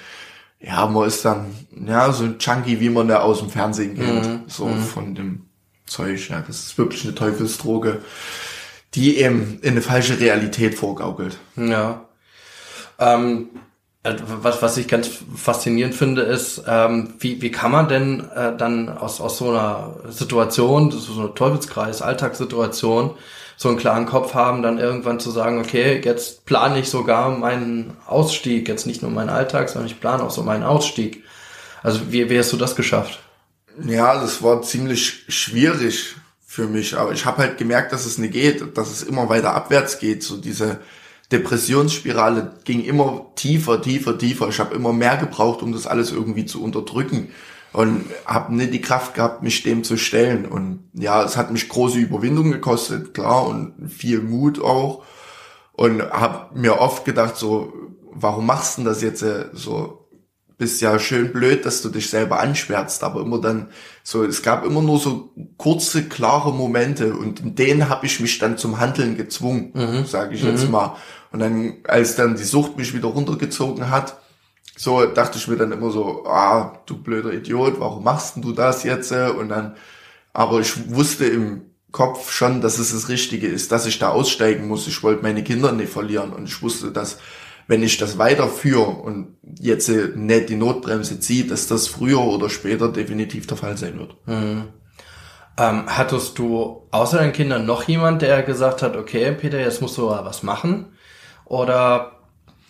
ja, 0.59 0.85
man 0.87 1.07
ist 1.07 1.23
dann 1.23 1.53
ja 1.87 2.11
so 2.11 2.25
ein 2.25 2.35
Junkie, 2.39 2.79
wie 2.79 2.89
man 2.89 3.07
da 3.07 3.21
aus 3.21 3.39
dem 3.39 3.49
Fernsehen 3.49 3.95
kennt, 3.95 4.51
so 4.51 4.67
von 4.67 5.15
dem 5.15 5.45
Zeug. 5.85 6.29
Ja, 6.29 6.41
das 6.41 6.59
ist 6.59 6.77
wirklich 6.77 7.05
eine 7.05 7.15
Teufelsdroge, 7.15 8.01
die 8.93 9.17
eben 9.17 9.59
in 9.61 9.71
eine 9.71 9.81
falsche 9.81 10.19
Realität 10.19 10.75
vorgaukelt. 10.75 11.37
Ja. 11.55 12.09
Ähm, 12.99 13.49
äh, 13.53 13.68
was, 14.03 14.61
was 14.61 14.77
ich 14.77 14.87
ganz 14.87 15.09
faszinierend 15.35 15.93
finde, 15.93 16.21
ist, 16.21 16.63
ähm, 16.67 17.15
wie, 17.19 17.41
wie 17.41 17.51
kann 17.51 17.71
man 17.71 17.89
denn 17.89 18.29
äh, 18.33 18.55
dann 18.55 18.89
aus, 18.89 19.19
aus 19.19 19.37
so 19.37 19.49
einer 19.49 19.97
Situation, 20.07 20.91
so 20.91 21.19
eine 21.19 21.33
Teufelskreis, 21.33 22.01
Alltagssituation, 22.01 23.15
so 23.57 23.67
einen 23.67 23.77
klaren 23.77 24.05
Kopf 24.05 24.33
haben, 24.33 24.61
dann 24.61 24.77
irgendwann 24.79 25.19
zu 25.19 25.31
sagen, 25.31 25.59
okay, 25.59 26.01
jetzt 26.03 26.45
plane 26.45 26.79
ich 26.79 26.89
sogar 26.89 27.29
meinen 27.29 27.97
Ausstieg, 28.05 28.69
jetzt 28.69 28.87
nicht 28.87 29.01
nur 29.01 29.11
meinen 29.11 29.29
Alltag, 29.29 29.67
sondern 29.67 29.91
ich 29.91 29.99
plane 29.99 30.23
auch 30.23 30.31
so 30.31 30.43
meinen 30.43 30.63
Ausstieg. 30.63 31.23
Also 31.83 32.09
wie, 32.09 32.29
wie 32.29 32.39
hast 32.39 32.53
du 32.53 32.57
das 32.57 32.77
geschafft? 32.77 33.19
Ja, 33.85 34.19
das 34.19 34.41
war 34.41 34.61
ziemlich 34.61 35.25
schwierig 35.27 36.15
für 36.45 36.67
mich, 36.67 36.97
aber 36.97 37.11
ich 37.11 37.25
habe 37.25 37.39
halt 37.39 37.57
gemerkt, 37.57 37.91
dass 37.91 38.05
es 38.05 38.17
nicht 38.17 38.31
geht, 38.31 38.77
dass 38.77 38.91
es 38.91 39.03
immer 39.03 39.27
weiter 39.27 39.53
abwärts 39.53 39.99
geht. 39.99 40.23
So 40.23 40.37
diese 40.37 40.79
Depressionsspirale 41.31 42.53
ging 42.63 42.83
immer 42.83 43.27
tiefer, 43.35 43.81
tiefer, 43.81 44.17
tiefer. 44.17 44.49
Ich 44.49 44.59
habe 44.59 44.75
immer 44.75 44.93
mehr 44.93 45.17
gebraucht, 45.17 45.61
um 45.61 45.71
das 45.71 45.85
alles 45.85 46.11
irgendwie 46.11 46.45
zu 46.45 46.63
unterdrücken 46.63 47.29
und 47.71 48.05
habe 48.25 48.55
nicht 48.55 48.73
die 48.73 48.81
Kraft 48.81 49.13
gehabt, 49.13 49.43
mich 49.43 49.61
dem 49.63 49.83
zu 49.83 49.97
stellen. 49.97 50.45
Und 50.45 50.89
ja, 50.93 51.23
es 51.23 51.37
hat 51.37 51.51
mich 51.51 51.69
große 51.69 51.99
Überwindung 51.99 52.51
gekostet, 52.51 53.13
klar, 53.13 53.47
und 53.47 53.89
viel 53.89 54.21
Mut 54.21 54.59
auch. 54.61 55.03
Und 55.73 56.01
habe 56.01 56.59
mir 56.59 56.79
oft 56.79 57.05
gedacht, 57.05 57.37
so, 57.37 57.73
warum 58.11 58.45
machst 58.45 58.79
du 58.79 58.83
das 58.83 59.01
jetzt 59.01 59.21
äh, 59.21 59.45
so? 59.53 60.08
Bist 60.59 60.81
ja 60.81 60.99
schön 60.99 61.33
blöd, 61.33 61.65
dass 61.65 61.81
du 61.81 61.89
dich 61.89 62.09
selber 62.09 62.39
ansperrst, 62.39 63.03
aber 63.03 63.21
immer 63.21 63.39
dann 63.41 63.69
so, 64.03 64.23
es 64.23 64.43
gab 64.43 64.65
immer 64.65 64.81
nur 64.81 64.99
so 64.99 65.33
kurze, 65.57 66.03
klare 66.03 66.53
Momente 66.53 67.13
und 67.13 67.39
in 67.39 67.55
denen 67.55 67.89
habe 67.89 68.05
ich 68.05 68.19
mich 68.19 68.37
dann 68.37 68.57
zum 68.57 68.79
Handeln 68.79 69.17
gezwungen, 69.17 70.05
sage 70.05 70.35
ich 70.35 70.43
jetzt 70.43 70.69
mal. 70.69 70.95
Und 71.31 71.39
dann, 71.39 71.77
als 71.87 72.15
dann 72.15 72.35
die 72.35 72.43
Sucht 72.43 72.77
mich 72.77 72.93
wieder 72.93 73.07
runtergezogen 73.07 73.89
hat, 73.89 74.19
so 74.75 75.05
dachte 75.05 75.37
ich 75.37 75.47
mir 75.47 75.57
dann 75.57 75.71
immer 75.71 75.91
so, 75.91 76.25
ah, 76.25 76.81
du 76.85 77.01
blöder 77.01 77.33
Idiot, 77.33 77.79
warum 77.79 78.03
machst 78.03 78.35
denn 78.35 78.43
du 78.43 78.51
das 78.51 78.83
jetzt? 78.83 79.11
Und 79.11 79.49
dann, 79.49 79.75
aber 80.33 80.59
ich 80.59 80.93
wusste 80.93 81.25
im 81.25 81.61
Kopf 81.91 82.31
schon, 82.31 82.61
dass 82.61 82.79
es 82.79 82.91
das 82.91 83.09
Richtige 83.09 83.47
ist, 83.47 83.71
dass 83.71 83.85
ich 83.85 83.97
da 83.97 84.09
aussteigen 84.09 84.67
muss. 84.67 84.87
Ich 84.87 85.01
wollte 85.03 85.23
meine 85.23 85.43
Kinder 85.43 85.71
nicht 85.71 85.91
verlieren 85.91 86.33
und 86.33 86.45
ich 86.45 86.61
wusste, 86.61 86.91
dass 86.91 87.17
wenn 87.69 87.83
ich 87.83 87.97
das 87.97 88.17
weiterführe 88.17 88.89
und 88.89 89.37
jetzt 89.43 89.89
nicht 89.89 90.49
die 90.49 90.55
Notbremse 90.55 91.19
ziehe, 91.19 91.45
dass 91.45 91.67
das 91.67 91.87
früher 91.87 92.19
oder 92.19 92.49
später 92.49 92.91
definitiv 92.91 93.45
der 93.45 93.57
Fall 93.57 93.77
sein 93.77 93.99
wird. 93.99 94.15
Ähm, 94.27 95.83
hattest 95.85 96.39
du 96.39 96.87
außer 96.89 97.19
deinen 97.19 97.31
Kindern 97.31 97.67
noch 97.67 97.83
jemand, 97.83 98.23
der 98.23 98.41
gesagt 98.41 98.81
hat, 98.81 98.97
okay, 98.97 99.31
Peter, 99.33 99.59
jetzt 99.59 99.83
musst 99.83 99.99
du 99.99 100.07
was 100.07 100.41
machen? 100.41 100.93
Oder 101.45 102.13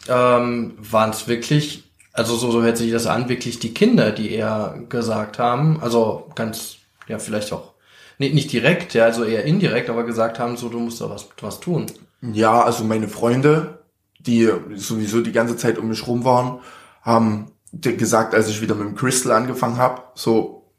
ähm, 0.10 0.74
waren 0.80 1.12
es 1.12 1.30
wirklich, 1.30 1.94
also 2.12 2.36
so, 2.36 2.52
so 2.52 2.62
hört 2.62 2.76
sich 2.76 2.92
das 2.92 3.08
an, 3.08 3.30
wirklich 3.30 3.60
die 3.60 3.74
Kinder, 3.74 4.12
die 4.12 4.34
eher 4.34 4.84
gesagt 4.90 5.40
haben, 5.40 5.80
also 5.82 6.30
ganz, 6.36 6.76
ja, 7.08 7.20
vielleicht 7.20 7.54
auch, 7.54 7.72
nicht, 8.18 8.34
nicht 8.34 8.52
direkt, 8.52 8.94
ja, 8.96 9.06
also 9.06 9.24
eher 9.24 9.46
indirekt, 9.46 9.90
aber 9.90 10.04
gesagt 10.04 10.40
haben, 10.40 10.58
so, 10.58 10.68
du 10.68 10.80
musst 10.80 11.00
da 11.00 11.10
was, 11.10 11.30
was 11.40 11.62
tun. 11.62 11.86
Ja, 12.22 12.64
also 12.64 12.84
meine 12.84 13.08
Freunde 13.08 13.79
die 14.20 14.50
sowieso 14.76 15.22
die 15.22 15.32
ganze 15.32 15.58
Zeit 15.58 15.78
um 15.78 15.88
mich 15.88 16.06
rum 16.06 16.24
waren, 16.24 16.60
haben 17.02 17.52
gesagt, 17.72 18.34
als 18.34 18.50
ich 18.50 18.62
wieder 18.62 18.76
mit 18.76 18.88
dem 18.88 18.96
Crystal 18.96 19.32
angefangen 19.32 19.78
habe, 19.78 20.04
so 20.16 20.72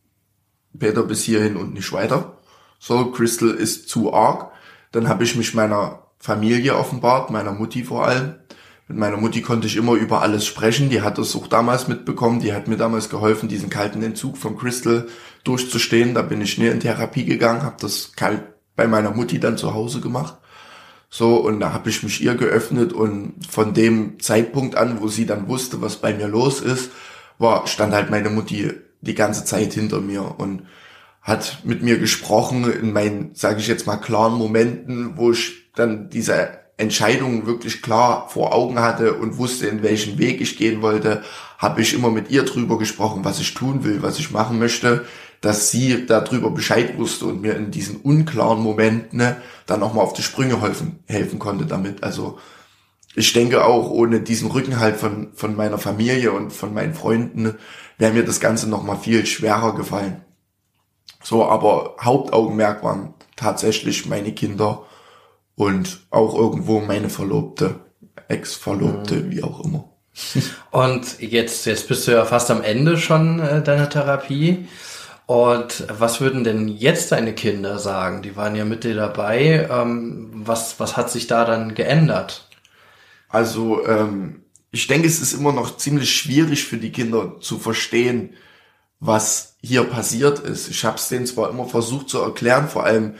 Peter 0.78 1.02
bis 1.02 1.22
hierhin 1.22 1.56
und 1.56 1.74
nicht 1.74 1.92
weiter. 1.92 2.38
So, 2.78 3.10
Crystal 3.10 3.50
ist 3.50 3.88
zu 3.88 4.12
arg. 4.12 4.52
Dann 4.92 5.08
habe 5.08 5.24
ich 5.24 5.36
mich 5.36 5.54
meiner 5.54 6.06
Familie 6.18 6.76
offenbart, 6.76 7.30
meiner 7.30 7.52
Mutti 7.52 7.84
vor 7.84 8.06
allem. 8.06 8.34
Mit 8.88 8.98
meiner 8.98 9.18
Mutti 9.18 9.40
konnte 9.40 9.68
ich 9.68 9.76
immer 9.76 9.92
über 9.92 10.22
alles 10.22 10.44
sprechen. 10.44 10.90
Die 10.90 11.02
hat 11.02 11.18
das 11.18 11.36
auch 11.36 11.46
damals 11.46 11.86
mitbekommen. 11.86 12.40
Die 12.40 12.52
hat 12.52 12.66
mir 12.66 12.76
damals 12.76 13.08
geholfen, 13.08 13.48
diesen 13.48 13.70
kalten 13.70 14.02
Entzug 14.02 14.36
vom 14.36 14.58
Crystal 14.58 15.06
durchzustehen. 15.44 16.14
Da 16.14 16.22
bin 16.22 16.40
ich 16.40 16.58
näher 16.58 16.72
in 16.72 16.80
Therapie 16.80 17.24
gegangen, 17.24 17.62
habe 17.62 17.76
das 17.78 18.12
kalt 18.16 18.42
bei 18.74 18.88
meiner 18.88 19.12
Mutti 19.12 19.38
dann 19.38 19.58
zu 19.58 19.74
Hause 19.74 20.00
gemacht. 20.00 20.38
So, 21.12 21.36
und 21.36 21.58
da 21.58 21.72
habe 21.72 21.90
ich 21.90 22.04
mich 22.04 22.22
ihr 22.22 22.36
geöffnet 22.36 22.92
und 22.92 23.34
von 23.50 23.74
dem 23.74 24.20
Zeitpunkt 24.20 24.76
an, 24.76 25.00
wo 25.00 25.08
sie 25.08 25.26
dann 25.26 25.48
wusste, 25.48 25.82
was 25.82 25.96
bei 25.96 26.14
mir 26.14 26.28
los 26.28 26.60
ist, 26.60 26.92
war, 27.38 27.66
stand 27.66 27.92
halt 27.92 28.10
meine 28.10 28.30
Mutti 28.30 28.70
die 29.00 29.14
ganze 29.16 29.44
Zeit 29.44 29.72
hinter 29.72 30.00
mir 30.00 30.38
und 30.38 30.62
hat 31.20 31.58
mit 31.64 31.82
mir 31.82 31.98
gesprochen 31.98 32.72
in 32.72 32.92
meinen, 32.92 33.34
sage 33.34 33.58
ich 33.58 33.66
jetzt 33.66 33.88
mal, 33.88 33.96
klaren 33.96 34.34
Momenten, 34.34 35.16
wo 35.16 35.32
ich 35.32 35.72
dann 35.74 36.10
diese 36.10 36.60
Entscheidung 36.76 37.44
wirklich 37.44 37.82
klar 37.82 38.28
vor 38.28 38.54
Augen 38.54 38.78
hatte 38.78 39.14
und 39.14 39.36
wusste, 39.36 39.66
in 39.66 39.82
welchen 39.82 40.16
Weg 40.18 40.40
ich 40.40 40.56
gehen 40.56 40.80
wollte, 40.80 41.22
habe 41.58 41.82
ich 41.82 41.92
immer 41.92 42.10
mit 42.10 42.30
ihr 42.30 42.44
drüber 42.44 42.78
gesprochen, 42.78 43.24
was 43.24 43.40
ich 43.40 43.52
tun 43.52 43.84
will, 43.84 44.00
was 44.02 44.18
ich 44.18 44.30
machen 44.30 44.58
möchte 44.60 45.04
dass 45.40 45.70
sie 45.70 46.06
darüber 46.06 46.50
Bescheid 46.50 46.98
wusste 46.98 47.26
und 47.26 47.40
mir 47.40 47.56
in 47.56 47.70
diesen 47.70 47.96
unklaren 47.96 48.62
Momenten 48.62 49.18
ne, 49.18 49.36
dann 49.66 49.80
nochmal 49.80 50.04
auf 50.04 50.12
die 50.12 50.22
Sprünge 50.22 50.60
helfen, 50.60 51.02
helfen 51.06 51.38
konnte 51.38 51.66
damit. 51.66 52.02
Also 52.02 52.38
ich 53.14 53.32
denke 53.32 53.64
auch, 53.64 53.90
ohne 53.90 54.20
diesen 54.20 54.50
Rückenhalt 54.50 54.96
von, 54.96 55.32
von 55.34 55.56
meiner 55.56 55.78
Familie 55.78 56.32
und 56.32 56.52
von 56.52 56.74
meinen 56.74 56.94
Freunden 56.94 57.54
wäre 57.98 58.12
mir 58.12 58.24
das 58.24 58.40
Ganze 58.40 58.68
nochmal 58.68 58.98
viel 58.98 59.26
schwerer 59.26 59.74
gefallen. 59.74 60.22
So, 61.22 61.44
aber 61.44 61.96
Hauptaugenmerk 62.00 62.82
waren 62.82 63.14
tatsächlich 63.36 64.06
meine 64.06 64.32
Kinder 64.32 64.86
und 65.54 66.00
auch 66.10 66.34
irgendwo 66.34 66.80
meine 66.80 67.10
Verlobte, 67.10 67.80
Ex-Verlobte, 68.28 69.16
mhm. 69.16 69.30
wie 69.30 69.42
auch 69.42 69.64
immer. 69.64 69.90
Und 70.70 71.20
jetzt, 71.20 71.66
jetzt 71.66 71.88
bist 71.88 72.06
du 72.06 72.12
ja 72.12 72.24
fast 72.24 72.50
am 72.50 72.62
Ende 72.62 72.96
schon 72.96 73.40
äh, 73.40 73.62
deiner 73.62 73.88
Therapie. 73.88 74.66
Und 75.30 75.84
was 75.88 76.20
würden 76.20 76.42
denn 76.42 76.66
jetzt 76.66 77.12
deine 77.12 77.32
Kinder 77.32 77.78
sagen? 77.78 78.20
Die 78.20 78.34
waren 78.34 78.56
ja 78.56 78.64
mit 78.64 78.82
dir 78.82 78.96
dabei. 78.96 79.68
Ähm, 79.70 80.28
was, 80.32 80.80
was 80.80 80.96
hat 80.96 81.08
sich 81.08 81.28
da 81.28 81.44
dann 81.44 81.76
geändert? 81.76 82.48
Also 83.28 83.86
ähm, 83.86 84.42
ich 84.72 84.88
denke, 84.88 85.06
es 85.06 85.20
ist 85.20 85.32
immer 85.32 85.52
noch 85.52 85.76
ziemlich 85.76 86.12
schwierig 86.12 86.64
für 86.64 86.78
die 86.78 86.90
Kinder 86.90 87.36
zu 87.40 87.60
verstehen, 87.60 88.30
was 88.98 89.54
hier 89.62 89.84
passiert 89.84 90.40
ist. 90.40 90.68
Ich 90.68 90.84
habe 90.84 90.96
es 90.96 91.06
denen 91.06 91.26
zwar 91.26 91.50
immer 91.50 91.66
versucht 91.66 92.08
zu 92.08 92.18
erklären, 92.18 92.68
vor 92.68 92.82
allem 92.82 93.14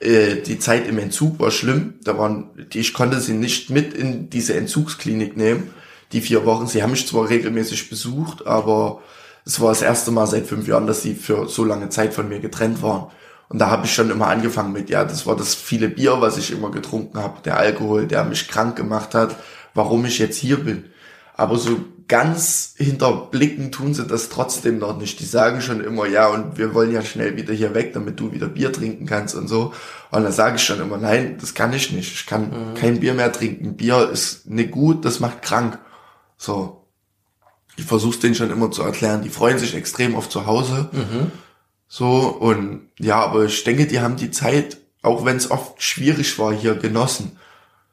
äh, 0.00 0.42
die 0.42 0.58
Zeit 0.58 0.86
im 0.86 0.98
Entzug 0.98 1.40
war 1.40 1.50
schlimm. 1.50 1.94
Da 2.04 2.18
waren, 2.18 2.68
ich 2.74 2.92
konnte 2.92 3.20
sie 3.20 3.32
nicht 3.32 3.70
mit 3.70 3.94
in 3.94 4.28
diese 4.28 4.54
Entzugsklinik 4.54 5.38
nehmen. 5.38 5.72
Die 6.12 6.20
vier 6.20 6.44
Wochen. 6.44 6.66
Sie 6.66 6.82
haben 6.82 6.90
mich 6.90 7.08
zwar 7.08 7.30
regelmäßig 7.30 7.88
besucht, 7.88 8.46
aber 8.46 9.00
es 9.44 9.60
war 9.60 9.68
das 9.68 9.82
erste 9.82 10.10
Mal 10.10 10.26
seit 10.26 10.46
fünf 10.46 10.66
Jahren, 10.66 10.86
dass 10.86 11.02
sie 11.02 11.14
für 11.14 11.48
so 11.48 11.64
lange 11.64 11.90
Zeit 11.90 12.14
von 12.14 12.28
mir 12.28 12.40
getrennt 12.40 12.82
waren. 12.82 13.10
Und 13.48 13.58
da 13.58 13.70
habe 13.70 13.84
ich 13.84 13.94
schon 13.94 14.10
immer 14.10 14.28
angefangen 14.28 14.72
mit, 14.72 14.88
ja, 14.88 15.04
das 15.04 15.26
war 15.26 15.36
das 15.36 15.54
viele 15.54 15.88
Bier, 15.88 16.20
was 16.20 16.38
ich 16.38 16.50
immer 16.50 16.70
getrunken 16.70 17.18
habe, 17.18 17.42
der 17.44 17.58
Alkohol, 17.58 18.06
der 18.06 18.24
mich 18.24 18.48
krank 18.48 18.74
gemacht 18.76 19.14
hat, 19.14 19.36
warum 19.74 20.04
ich 20.06 20.18
jetzt 20.18 20.38
hier 20.38 20.64
bin. 20.64 20.86
Aber 21.36 21.58
so 21.58 21.76
ganz 22.08 22.74
hinterblicken 22.76 23.70
tun 23.72 23.92
sie 23.92 24.06
das 24.06 24.28
trotzdem 24.28 24.78
noch 24.78 24.96
nicht. 24.96 25.20
Die 25.20 25.24
sagen 25.24 25.60
schon 25.60 25.82
immer, 25.82 26.06
ja, 26.06 26.28
und 26.28 26.56
wir 26.56 26.74
wollen 26.74 26.92
ja 26.92 27.02
schnell 27.02 27.36
wieder 27.36 27.52
hier 27.52 27.74
weg, 27.74 27.92
damit 27.92 28.20
du 28.20 28.32
wieder 28.32 28.46
Bier 28.46 28.72
trinken 28.72 29.04
kannst 29.06 29.34
und 29.34 29.48
so. 29.48 29.72
Und 30.10 30.22
dann 30.22 30.32
sage 30.32 30.56
ich 30.56 30.62
schon 30.62 30.80
immer, 30.80 30.96
nein, 30.96 31.36
das 31.40 31.54
kann 31.54 31.72
ich 31.72 31.92
nicht. 31.92 32.14
Ich 32.14 32.26
kann 32.26 32.50
mhm. 32.50 32.74
kein 32.74 33.00
Bier 33.00 33.14
mehr 33.14 33.32
trinken. 33.32 33.76
Bier 33.76 34.08
ist 34.10 34.46
nicht 34.48 34.70
gut, 34.70 35.04
das 35.04 35.20
macht 35.20 35.42
krank. 35.42 35.78
So 36.36 36.83
ich 37.76 37.84
versuche 37.84 38.18
denen 38.18 38.34
schon 38.34 38.50
immer 38.50 38.70
zu 38.70 38.82
erklären, 38.82 39.22
die 39.22 39.30
freuen 39.30 39.58
sich 39.58 39.74
extrem 39.74 40.14
auf 40.16 40.28
zu 40.28 40.46
Hause. 40.46 40.88
Mhm. 40.92 41.32
So, 41.88 42.08
und 42.08 42.88
ja, 42.98 43.16
aber 43.24 43.44
ich 43.44 43.64
denke, 43.64 43.86
die 43.86 44.00
haben 44.00 44.16
die 44.16 44.30
Zeit, 44.30 44.78
auch 45.02 45.24
wenn 45.24 45.36
es 45.36 45.50
oft 45.50 45.82
schwierig 45.82 46.38
war, 46.38 46.52
hier 46.52 46.74
genossen. 46.74 47.38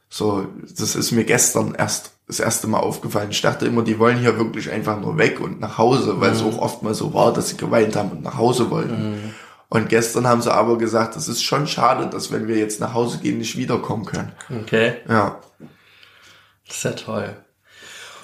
So, 0.09 0.47
das 0.77 0.95
ist 0.95 1.11
mir 1.11 1.23
gestern 1.23 1.75
erst 1.75 2.11
das 2.27 2.39
erste 2.39 2.67
Mal 2.67 2.79
aufgefallen. 2.79 3.31
Ich 3.31 3.41
dachte 3.41 3.65
immer, 3.65 3.83
die 3.83 3.99
wollen 3.99 4.17
hier 4.17 4.37
wirklich 4.37 4.71
einfach 4.71 4.99
nur 4.99 5.17
weg 5.17 5.39
und 5.39 5.59
nach 5.59 5.77
Hause, 5.77 6.19
weil 6.21 6.31
mhm. 6.31 6.35
es 6.35 6.41
auch 6.41 6.57
oft 6.59 6.83
mal 6.83 6.93
so 6.93 7.13
war, 7.13 7.33
dass 7.33 7.49
sie 7.49 7.57
geweint 7.57 7.95
haben 7.95 8.11
und 8.11 8.23
nach 8.23 8.37
Hause 8.37 8.69
wollten. 8.69 9.11
Mhm. 9.11 9.33
Und 9.69 9.87
gestern 9.87 10.27
haben 10.27 10.41
sie 10.41 10.53
aber 10.53 10.77
gesagt, 10.77 11.15
es 11.15 11.29
ist 11.29 11.43
schon 11.43 11.65
schade, 11.65 12.07
dass 12.07 12.31
wenn 12.31 12.47
wir 12.47 12.57
jetzt 12.57 12.81
nach 12.81 12.93
Hause 12.93 13.19
gehen, 13.19 13.37
nicht 13.37 13.57
wiederkommen 13.57 14.05
können. 14.05 14.33
Okay. 14.63 14.95
Ja. 15.07 15.39
Das 16.67 16.77
ist 16.77 16.83
ja 16.83 16.91
toll. 16.91 17.35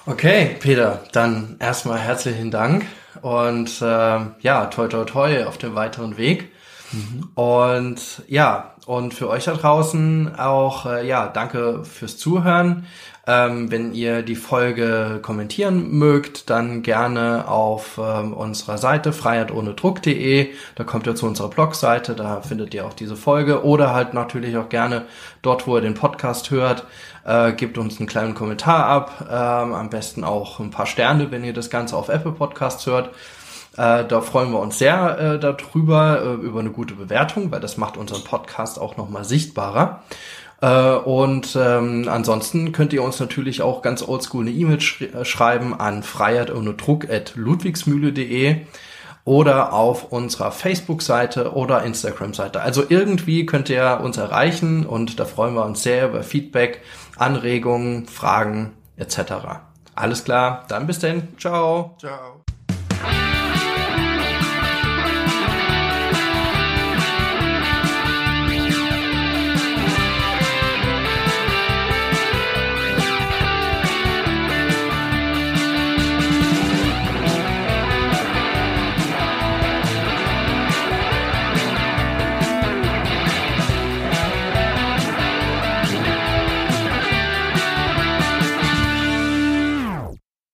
Okay, 0.09 0.55
Peter, 0.61 1.03
dann 1.11 1.57
erstmal 1.59 1.99
herzlichen 1.99 2.49
Dank 2.49 2.85
und 3.21 3.81
äh, 3.81 4.19
ja, 4.39 4.65
toi 4.67 4.87
toi 4.87 5.03
toi 5.03 5.43
auf 5.43 5.57
dem 5.57 5.75
weiteren 5.75 6.15
Weg. 6.15 6.49
Mhm. 6.93 7.29
Und 7.35 8.23
ja, 8.29 8.73
und 8.87 9.13
für 9.13 9.27
euch 9.27 9.43
da 9.43 9.53
draußen 9.53 10.39
auch, 10.39 10.85
äh, 10.85 11.05
ja, 11.05 11.27
danke 11.27 11.83
fürs 11.83 12.17
Zuhören. 12.17 12.87
Ähm, 13.27 13.69
wenn 13.69 13.93
ihr 13.93 14.21
die 14.21 14.37
Folge 14.37 15.19
kommentieren 15.21 15.91
mögt, 15.91 16.49
dann 16.49 16.83
gerne 16.83 17.49
auf 17.49 17.99
ähm, 18.01 18.31
unserer 18.31 18.77
Seite 18.77 19.11
freiheitohnedruck.de. 19.11 20.53
Da 20.75 20.83
kommt 20.85 21.05
ihr 21.05 21.15
zu 21.15 21.25
unserer 21.25 21.49
Blogseite, 21.49 22.15
da 22.15 22.39
findet 22.39 22.73
ihr 22.73 22.85
auch 22.85 22.93
diese 22.93 23.17
Folge. 23.17 23.65
Oder 23.65 23.93
halt 23.93 24.13
natürlich 24.13 24.55
auch 24.55 24.69
gerne 24.69 25.03
dort, 25.41 25.67
wo 25.67 25.75
ihr 25.75 25.81
den 25.81 25.93
Podcast 25.93 26.49
hört. 26.51 26.85
Äh, 27.25 27.51
gebt 27.51 27.77
uns 27.77 27.99
einen 27.99 28.07
kleinen 28.07 28.35
Kommentar 28.35 28.85
ab. 28.85 29.27
Ähm, 29.29 29.73
am 29.73 29.89
besten 29.89 30.23
auch 30.23 30.61
ein 30.61 30.71
paar 30.71 30.85
Sterne, 30.85 31.29
wenn 31.29 31.43
ihr 31.43 31.51
das 31.51 31.69
Ganze 31.69 31.97
auf 31.97 32.07
Apple 32.07 32.31
Podcasts 32.31 32.85
hört. 32.85 33.09
Äh, 33.77 34.05
da 34.05 34.21
freuen 34.21 34.51
wir 34.51 34.59
uns 34.59 34.79
sehr 34.79 35.19
äh, 35.19 35.39
darüber, 35.39 36.21
äh, 36.21 36.33
über 36.33 36.59
eine 36.59 36.71
gute 36.71 36.95
Bewertung, 36.95 37.51
weil 37.51 37.59
das 37.59 37.77
macht 37.77 37.95
unseren 37.95 38.23
Podcast 38.23 38.79
auch 38.79 38.97
nochmal 38.97 39.23
sichtbarer. 39.23 40.03
Äh, 40.61 40.93
und 40.93 41.55
ähm, 41.55 42.07
ansonsten 42.09 42.71
könnt 42.71 42.93
ihr 42.93 43.03
uns 43.03 43.19
natürlich 43.19 43.61
auch 43.61 43.81
ganz 43.83 44.01
oldschool 44.01 44.41
eine 44.41 44.51
E-Mail 44.51 44.81
sch 44.81 45.01
äh, 45.01 45.23
schreiben 45.23 45.79
an 45.79 46.01
freiheit 46.01 46.53
ohne 46.53 46.73
Druck 46.73 47.09
at 47.09 47.33
ludwigsmühle.de 47.35 48.65
oder 49.23 49.73
auf 49.73 50.11
unserer 50.11 50.51
Facebook-Seite 50.51 51.53
oder 51.53 51.83
Instagram-Seite. 51.83 52.61
Also 52.61 52.83
irgendwie 52.87 53.45
könnt 53.45 53.69
ihr 53.69 53.99
uns 54.01 54.17
erreichen 54.17 54.85
und 54.85 55.19
da 55.19 55.25
freuen 55.25 55.53
wir 55.53 55.65
uns 55.65 55.83
sehr 55.83 56.07
über 56.07 56.23
Feedback, 56.23 56.81
Anregungen, 57.17 58.07
Fragen 58.07 58.73
etc. 58.95 59.19
Alles 59.93 60.23
klar, 60.23 60.65
dann 60.69 60.87
bis 60.87 60.99
denn. 60.99 61.27
Ciao. 61.37 61.97
Ciao. 61.99 62.36